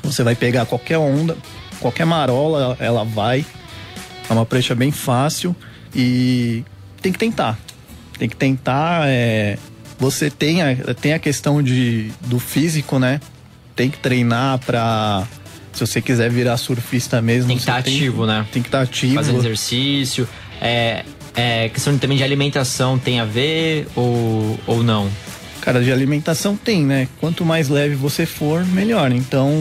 Você 0.04 0.24
vai 0.24 0.36
pegar 0.36 0.66
qualquer 0.66 0.98
onda, 0.98 1.38
qualquer 1.80 2.06
marola, 2.06 2.76
ela 2.80 3.04
vai. 3.04 3.46
É 4.30 4.34
uma 4.34 4.46
prancha 4.46 4.76
bem 4.76 4.92
fácil 4.92 5.56
e 5.96 6.64
tem 7.02 7.12
que 7.12 7.18
tentar. 7.20 7.58
Tem 8.18 8.30
que 8.30 8.36
tentar. 8.36 9.08
é, 9.08 9.58
Você 9.98 10.30
tem 10.30 10.62
a, 10.62 10.76
tem 10.94 11.14
a 11.14 11.20
questão 11.20 11.64
de, 11.64 12.12
do 12.22 12.40
físico, 12.40 13.00
né? 13.00 13.20
Tem 13.76 13.90
que 13.90 13.98
treinar 13.98 14.60
pra. 14.60 15.26
Se 15.74 15.86
você 15.86 16.02
quiser 16.02 16.30
virar 16.30 16.58
surfista 16.58 17.22
mesmo. 17.22 17.48
Tem 17.48 17.56
que 17.58 17.62
estar 17.62 17.78
ativo, 17.78 18.26
né? 18.26 18.46
Tem 18.52 18.62
que 18.62 18.68
estar 18.68 18.82
ativo. 18.82 19.16
Fazendo 19.16 19.40
exercício. 19.40 20.28
É, 20.62 21.06
é, 21.36 21.70
questão 21.70 21.98
também 21.98 22.18
de 22.18 22.24
alimentação 22.24 23.00
tem 23.00 23.20
a 23.20 23.26
ver 23.26 23.88
ou, 23.96 24.60
ou 24.68 24.84
não? 24.84 25.10
Cara, 25.62 25.82
de 25.82 25.92
alimentação 25.92 26.58
tem, 26.58 26.84
né? 26.86 27.08
Quanto 27.20 27.46
mais 27.46 27.70
leve 27.70 27.96
você 27.96 28.26
for, 28.26 28.66
melhor. 28.66 29.12
Então, 29.12 29.52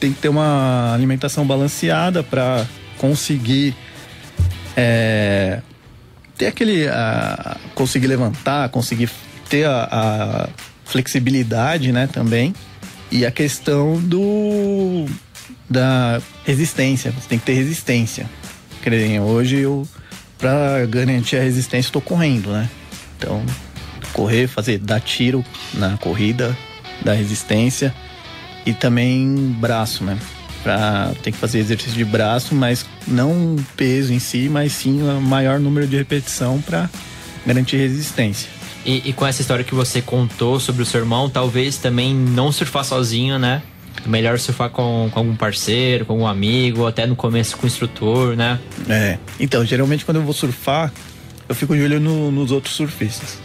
tem 0.00 0.12
que 0.12 0.20
ter 0.20 0.30
uma 0.30 0.94
alimentação 0.94 1.46
balanceada 1.46 2.22
para 2.22 2.66
conseguir 2.96 3.76
é, 4.74 5.60
ter 6.36 6.46
aquele. 6.46 6.86
conseguir 7.74 8.06
levantar, 8.06 8.70
conseguir 8.70 9.10
ter 9.48 9.66
a, 9.66 9.88
a 9.90 10.48
flexibilidade, 10.86 11.92
né? 11.92 12.06
Também. 12.06 12.54
E 13.12 13.26
a 13.26 13.30
questão 13.30 14.00
do. 14.00 15.04
da 15.68 16.20
resistência. 16.44 17.12
Você 17.12 17.28
tem 17.28 17.38
que 17.38 17.44
ter 17.44 17.52
resistência. 17.52 18.26
Hoje 19.22 19.58
eu, 19.58 19.86
pra 20.38 20.86
garantir 20.86 21.36
a 21.36 21.42
resistência, 21.42 21.88
estou 21.88 22.00
correndo, 22.00 22.50
né? 22.50 22.70
Então, 23.18 23.44
correr, 24.14 24.46
fazer, 24.46 24.78
dar 24.78 25.00
tiro 25.00 25.44
na 25.74 25.98
corrida, 25.98 26.56
dar 27.04 27.12
resistência 27.12 27.94
e 28.66 28.72
também 28.72 29.34
braço, 29.58 30.04
né? 30.04 30.18
Pra, 30.62 31.12
tem 31.22 31.32
que 31.32 31.38
fazer 31.38 31.58
exercício 31.58 31.94
de 31.96 32.04
braço, 32.04 32.54
mas 32.54 32.84
não 33.06 33.56
peso 33.76 34.12
em 34.12 34.18
si, 34.18 34.48
mas 34.50 34.72
sim 34.72 35.00
o 35.02 35.20
maior 35.20 35.58
número 35.58 35.86
de 35.86 35.96
repetição 35.96 36.60
para 36.60 36.88
garantir 37.46 37.76
resistência. 37.78 38.48
E, 38.84 39.08
e 39.08 39.12
com 39.14 39.26
essa 39.26 39.40
história 39.40 39.64
que 39.64 39.74
você 39.74 40.02
contou 40.02 40.60
sobre 40.60 40.82
o 40.82 40.86
seu 40.86 41.00
irmão, 41.00 41.30
talvez 41.30 41.76
também 41.78 42.14
não 42.14 42.52
surfar 42.52 42.84
sozinho, 42.84 43.38
né? 43.38 43.62
Melhor 44.06 44.38
surfar 44.38 44.70
com, 44.70 45.08
com 45.12 45.18
algum 45.18 45.34
parceiro, 45.36 46.04
com 46.06 46.12
algum 46.14 46.26
amigo, 46.26 46.80
ou 46.82 46.86
até 46.86 47.06
no 47.06 47.16
começo 47.16 47.56
com 47.56 47.64
o 47.64 47.66
instrutor, 47.66 48.36
né? 48.36 48.58
É. 48.88 49.18
Então, 49.38 49.64
geralmente 49.64 50.04
quando 50.04 50.18
eu 50.18 50.22
vou 50.22 50.32
surfar, 50.34 50.92
eu 51.48 51.54
fico 51.54 51.74
de 51.74 51.82
olho 51.82 52.00
no- 52.00 52.30
nos 52.30 52.50
outros 52.50 52.74
surfistas. 52.74 53.38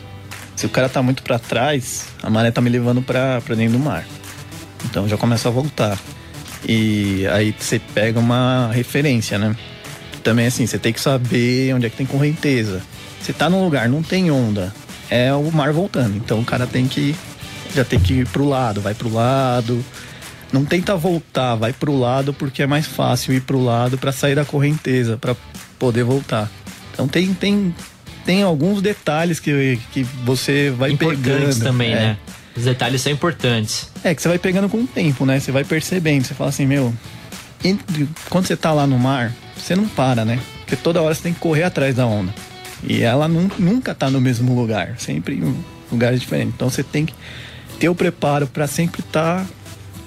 Se 0.56 0.66
o 0.66 0.70
cara 0.70 0.88
tá 0.88 1.02
muito 1.02 1.24
para 1.24 1.38
trás, 1.40 2.08
a 2.24 2.30
maré 2.30 2.52
tá 2.52 2.62
me 2.62 2.70
levando 2.70 3.02
pra 3.02 3.40
dentro 3.56 3.78
do 3.78 3.80
mar. 3.80 4.06
Então 4.86 5.08
já 5.08 5.18
começa 5.18 5.50
a 5.50 5.52
voltar. 5.52 5.98
E 6.68 7.28
aí 7.28 7.54
você 7.58 7.80
pega 7.80 8.20
uma 8.20 8.72
referência, 8.74 9.38
né? 9.38 9.56
Também 10.24 10.48
assim, 10.48 10.66
você 10.66 10.80
tem 10.80 10.92
que 10.92 11.00
saber 11.00 11.74
onde 11.74 11.86
é 11.86 11.90
que 11.90 11.98
tem 11.98 12.06
correnteza. 12.06 12.82
Você 13.22 13.34
tá 13.34 13.50
num 13.50 13.64
lugar, 13.64 13.90
não 13.90 14.02
tem 14.02 14.32
onda, 14.32 14.74
é 15.10 15.34
o 15.34 15.52
mar 15.52 15.72
voltando. 15.72 16.16
Então 16.18 16.40
o 16.40 16.46
cara 16.46 16.66
tem 16.66 16.88
que 16.88 17.16
já 17.76 17.84
tem 17.84 18.00
que 18.00 18.14
ir 18.14 18.28
pro 18.28 18.48
lado, 18.48 18.82
vai 18.82 18.94
pro 18.94 19.12
lado. 19.14 19.84
Não 20.52 20.64
tenta 20.64 20.96
voltar, 20.96 21.56
vai 21.56 21.74
pro 21.74 21.98
lado 21.98 22.34
porque 22.34 22.64
é 22.64 22.68
mais 22.68 22.86
fácil 22.86 23.34
ir 23.34 23.42
pro 23.42 23.62
lado 23.62 23.98
para 23.98 24.12
sair 24.12 24.36
da 24.36 24.46
correnteza, 24.46 25.18
para 25.18 25.36
poder 25.78 26.04
voltar. 26.04 26.50
Então 26.94 27.08
tem 27.08 27.34
tem 27.34 27.76
tem 28.26 28.42
alguns 28.42 28.82
detalhes 28.82 29.40
que, 29.40 29.80
que 29.92 30.04
você 30.24 30.72
vai 30.76 30.92
Importantes 30.92 31.24
pegando. 31.24 31.64
também, 31.64 31.94
é. 31.94 31.96
né? 31.96 32.18
Os 32.56 32.64
detalhes 32.64 33.02
são 33.02 33.12
importantes. 33.12 33.90
É 34.04 34.16
que 34.16 34.22
você 34.22 34.28
vai 34.30 34.40
pegando 34.40 34.70
com 34.70 34.78
o 34.78 34.88
tempo, 34.88 35.26
né? 35.26 35.40
Você 35.40 35.52
vai 35.52 35.64
percebendo, 35.64 36.24
você 36.26 36.34
fala 36.34 36.50
assim, 36.50 36.66
meu, 36.66 36.94
entre- 37.64 38.08
quando 38.30 38.46
você 38.48 38.56
tá 38.56 38.72
lá 38.72 38.88
no 38.88 38.98
mar, 38.98 39.32
você 39.58 39.76
não 39.76 39.88
para, 39.88 40.24
né? 40.24 40.40
Porque 40.60 40.76
toda 40.76 41.02
hora 41.02 41.14
você 41.14 41.24
tem 41.24 41.34
que 41.34 41.40
correr 41.40 41.64
atrás 41.64 41.96
da 41.96 42.06
onda. 42.06 42.34
E 42.84 43.02
ela 43.02 43.28
nun- 43.28 43.50
nunca 43.60 43.94
tá 43.94 44.10
no 44.10 44.22
mesmo 44.22 44.56
lugar, 44.56 44.96
sempre 44.98 45.36
em 45.36 45.56
lugares 45.92 46.20
diferentes. 46.22 46.54
Então 46.56 46.70
você 46.70 46.84
tem 46.84 47.06
que 47.06 47.14
ter 47.80 47.90
o 47.90 47.96
preparo 47.96 48.48
para 48.48 48.68
sempre 48.68 49.02
estar 49.02 49.46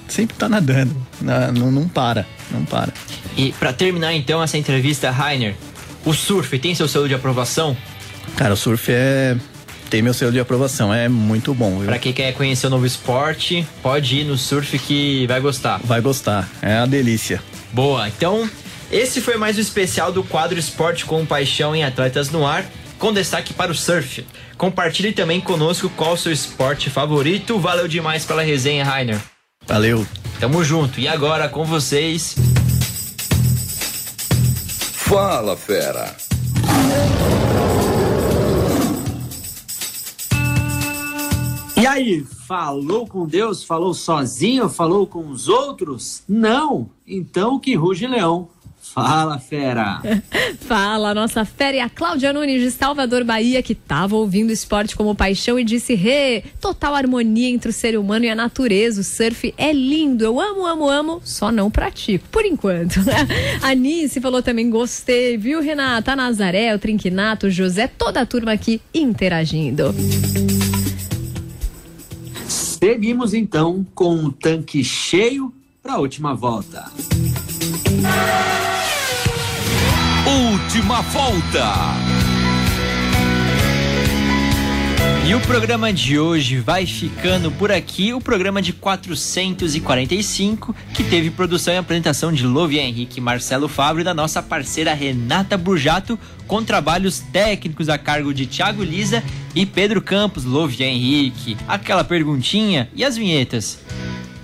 sempre 0.09 0.35
tá 0.39 0.49
nadando, 0.49 0.97
Na- 1.21 1.53
não, 1.53 1.71
não 1.71 1.87
para, 1.87 2.25
não 2.51 2.65
para. 2.65 2.95
E 3.37 3.53
pra 3.53 3.75
terminar 3.75 4.15
então 4.15 4.43
essa 4.43 4.57
entrevista, 4.57 5.11
Rainer, 5.11 5.55
o 6.03 6.15
surf 6.15 6.59
tem 6.59 6.75
seu 6.75 6.89
selo 6.89 7.07
de 7.07 7.13
aprovação? 7.15 7.77
Cara, 8.35 8.55
o 8.55 8.57
surf 8.57 8.91
é 8.91 9.37
tem 9.89 10.03
meu 10.03 10.15
selo 10.15 10.33
de 10.33 10.41
aprovação, 10.41 10.93
é 10.93 11.09
muito 11.09 11.55
bom? 11.55 11.85
Pra 11.85 11.99
quem 11.99 12.13
quer 12.13 12.33
conhecer 12.35 12.67
o 12.67 12.71
novo 12.71 12.87
esporte, 12.87 13.67
pode 13.83 14.19
ir 14.19 14.25
no 14.25 14.37
surf 14.37 14.79
que 14.79 15.27
vai 15.27 15.41
gostar. 15.41 15.81
Vai 15.85 16.01
gostar, 16.01 16.49
é 16.63 16.79
uma 16.79 16.87
delícia. 16.87 17.43
Boa, 17.73 18.09
então 18.09 18.49
esse 18.91 19.21
foi 19.21 19.37
mais 19.37 19.59
um 19.59 19.61
especial 19.61 20.11
do 20.13 20.23
quadro 20.23 20.59
Esporte 20.59 21.05
com 21.05 21.25
Paixão 21.27 21.75
em 21.75 21.85
Atletas 21.85 22.31
no 22.31 22.47
Ar, 22.47 22.65
com 22.99 23.13
destaque 23.13 23.53
para 23.53 23.71
o 23.71 23.75
surf. 23.75 24.27
Compartilhe 24.57 25.13
também 25.13 25.41
conosco 25.41 25.91
qual 25.91 26.15
o 26.15 26.17
seu 26.17 26.33
esporte 26.33 26.91
favorito. 26.91 27.59
Valeu 27.59 27.87
demais 27.87 28.25
pela 28.25 28.43
resenha, 28.43 28.85
Rainer. 28.85 29.19
Valeu. 29.67 30.07
Tamo 30.41 30.65
junto. 30.65 30.99
E 30.99 31.07
agora 31.07 31.49
com 31.49 31.65
vocês, 31.65 32.35
Fala, 35.09 35.57
fera. 35.57 36.15
E 41.81 41.87
aí, 41.87 42.25
falou 42.25 43.07
com 43.07 43.25
Deus? 43.25 43.63
Falou 43.63 43.95
sozinho? 43.95 44.69
Falou 44.69 45.07
com 45.07 45.29
os 45.29 45.47
outros? 45.49 46.25
Não! 46.29 46.91
Então 47.07 47.59
que 47.61 47.77
ruge 47.77 48.05
leão. 48.05 48.49
Fala, 48.81 49.39
fera! 49.39 50.01
Fala, 50.61 51.15
nossa 51.15 51.45
fera, 51.45 51.85
a 51.85 51.89
Cláudia 51.89 52.33
Nunes 52.33 52.63
de 52.63 52.71
Salvador, 52.71 53.23
Bahia, 53.23 53.63
que 53.63 53.75
estava 53.75 54.17
ouvindo 54.17 54.51
esporte 54.51 54.97
como 54.97 55.15
paixão 55.15 55.59
e 55.59 55.63
disse: 55.63 55.95
Rê, 55.95 56.43
total 56.61 56.95
harmonia 56.95 57.49
entre 57.49 57.71
o 57.71 57.73
ser 57.73 57.97
humano 57.97 58.25
e 58.25 58.31
a 58.31 58.35
natureza. 58.35 59.01
O 59.01 59.05
surf 59.05 59.55
é 59.57 59.73
lindo, 59.73 60.25
eu 60.25 60.41
amo, 60.41 60.67
amo, 60.67 60.89
amo, 60.89 61.21
só 61.23 61.53
não 61.53 61.71
pratico, 61.71 62.29
por 62.31 62.45
enquanto. 62.45 62.99
a 63.63 63.75
Nice 63.75 64.21
falou 64.21 64.43
também: 64.43 64.71
gostei, 64.71 65.37
viu, 65.37 65.61
Renata? 65.61 66.13
A 66.13 66.17
Nazaré, 66.17 66.75
o 66.75 66.79
Trinquinato, 66.79 67.47
o 67.47 67.51
José, 67.51 67.87
toda 67.87 68.23
a 68.23 68.27
turma 68.27 68.53
aqui 68.53 68.81
interagindo. 68.93 69.95
Seguimos 72.79 73.35
então 73.35 73.85
com 73.93 74.25
o 74.25 74.31
tanque 74.31 74.85
cheio 74.85 75.53
para 75.83 75.95
a 75.95 75.99
última 75.99 76.33
volta. 76.33 76.89
Última 80.25 81.03
volta. 81.03 81.75
E 85.29 85.35
o 85.35 85.41
programa 85.41 85.93
de 85.93 86.21
hoje 86.21 86.59
vai 86.59 86.87
ficando 86.87 87.51
por 87.51 87.73
aqui, 87.73 88.15
o 88.15 88.21
programa 88.21 88.63
de 88.63 88.73
445, 88.73 90.75
que 90.95 91.03
teve 91.03 91.31
produção 91.31 91.75
e 91.75 91.77
apresentação 91.77 92.33
de 92.33 92.47
Louvi 92.47 92.79
Henrique 92.79 93.21
Marcelo 93.21 93.69
Fábio 93.69 94.03
e 94.03 94.05
da 94.05 94.15
nossa 94.15 94.41
parceira 94.41 94.95
Renata 94.95 95.59
Burjato, 95.59 96.17
com 96.47 96.63
trabalhos 96.63 97.19
técnicos 97.19 97.89
a 97.89 97.99
cargo 97.99 98.33
de 98.33 98.47
Thiago 98.47 98.83
Lisa 98.83 99.23
e 99.59 99.67
Pedro 99.67 100.01
Campos, 100.01 100.45
Louvi 100.45 100.85
Henrique. 100.85 101.57
Aquela 101.67 102.05
perguntinha 102.05 102.89
e 102.95 103.05
as 103.05 103.17
vinhetas? 103.17 103.81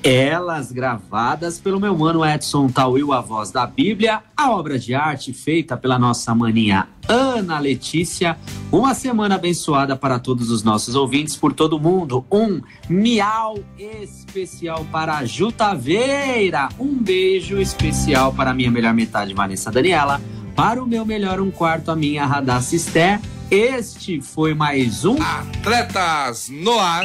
Elas 0.03 0.73
gravadas 0.73 1.61
pelo 1.61 1.79
meu 1.79 1.97
mano 1.97 2.27
Edson 2.27 2.67
Tauil, 2.67 3.13
a 3.13 3.21
voz 3.21 3.53
da 3.53 3.65
Bíblia, 3.65 4.25
a 4.37 4.51
obra 4.51 4.77
de 4.77 4.93
arte 4.93 5.33
feita 5.33 5.77
pela 5.77 6.01
nossa 6.01 6.35
maninha 6.35 6.89
Ana 7.07 7.61
Letícia. 7.61 8.37
Uma 8.73 8.93
semana 8.93 9.37
abençoada 9.37 9.95
para 9.95 10.19
todos 10.19 10.51
os 10.51 10.65
nossos 10.65 10.97
ouvintes 10.97 11.37
por 11.37 11.53
todo 11.53 11.79
mundo. 11.79 12.27
Um 12.29 12.61
miau 12.89 13.61
especial 13.79 14.85
para 14.91 15.19
a 15.19 15.25
Jutaveira. 15.25 16.71
Um 16.77 17.01
beijo 17.01 17.61
especial 17.61 18.33
para 18.33 18.51
a 18.51 18.55
minha 18.55 18.71
melhor 18.71 18.93
metade, 18.93 19.33
Vanessa 19.33 19.71
Daniela. 19.71 20.21
Para 20.57 20.83
o 20.83 20.87
meu 20.87 21.07
melhor 21.07 21.41
um 21.41 21.53
quarto, 21.53 21.93
a 21.93 21.97
minha 21.97 22.27
Radassa 22.27 22.75
Esther. 22.75 23.21
Este 23.51 24.21
foi 24.21 24.55
mais 24.55 25.05
um 25.05 25.17
Atletas 25.21 26.49
no 26.49 26.79
ar. 26.79 27.05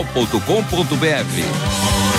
jornal.com.br. 0.03 2.10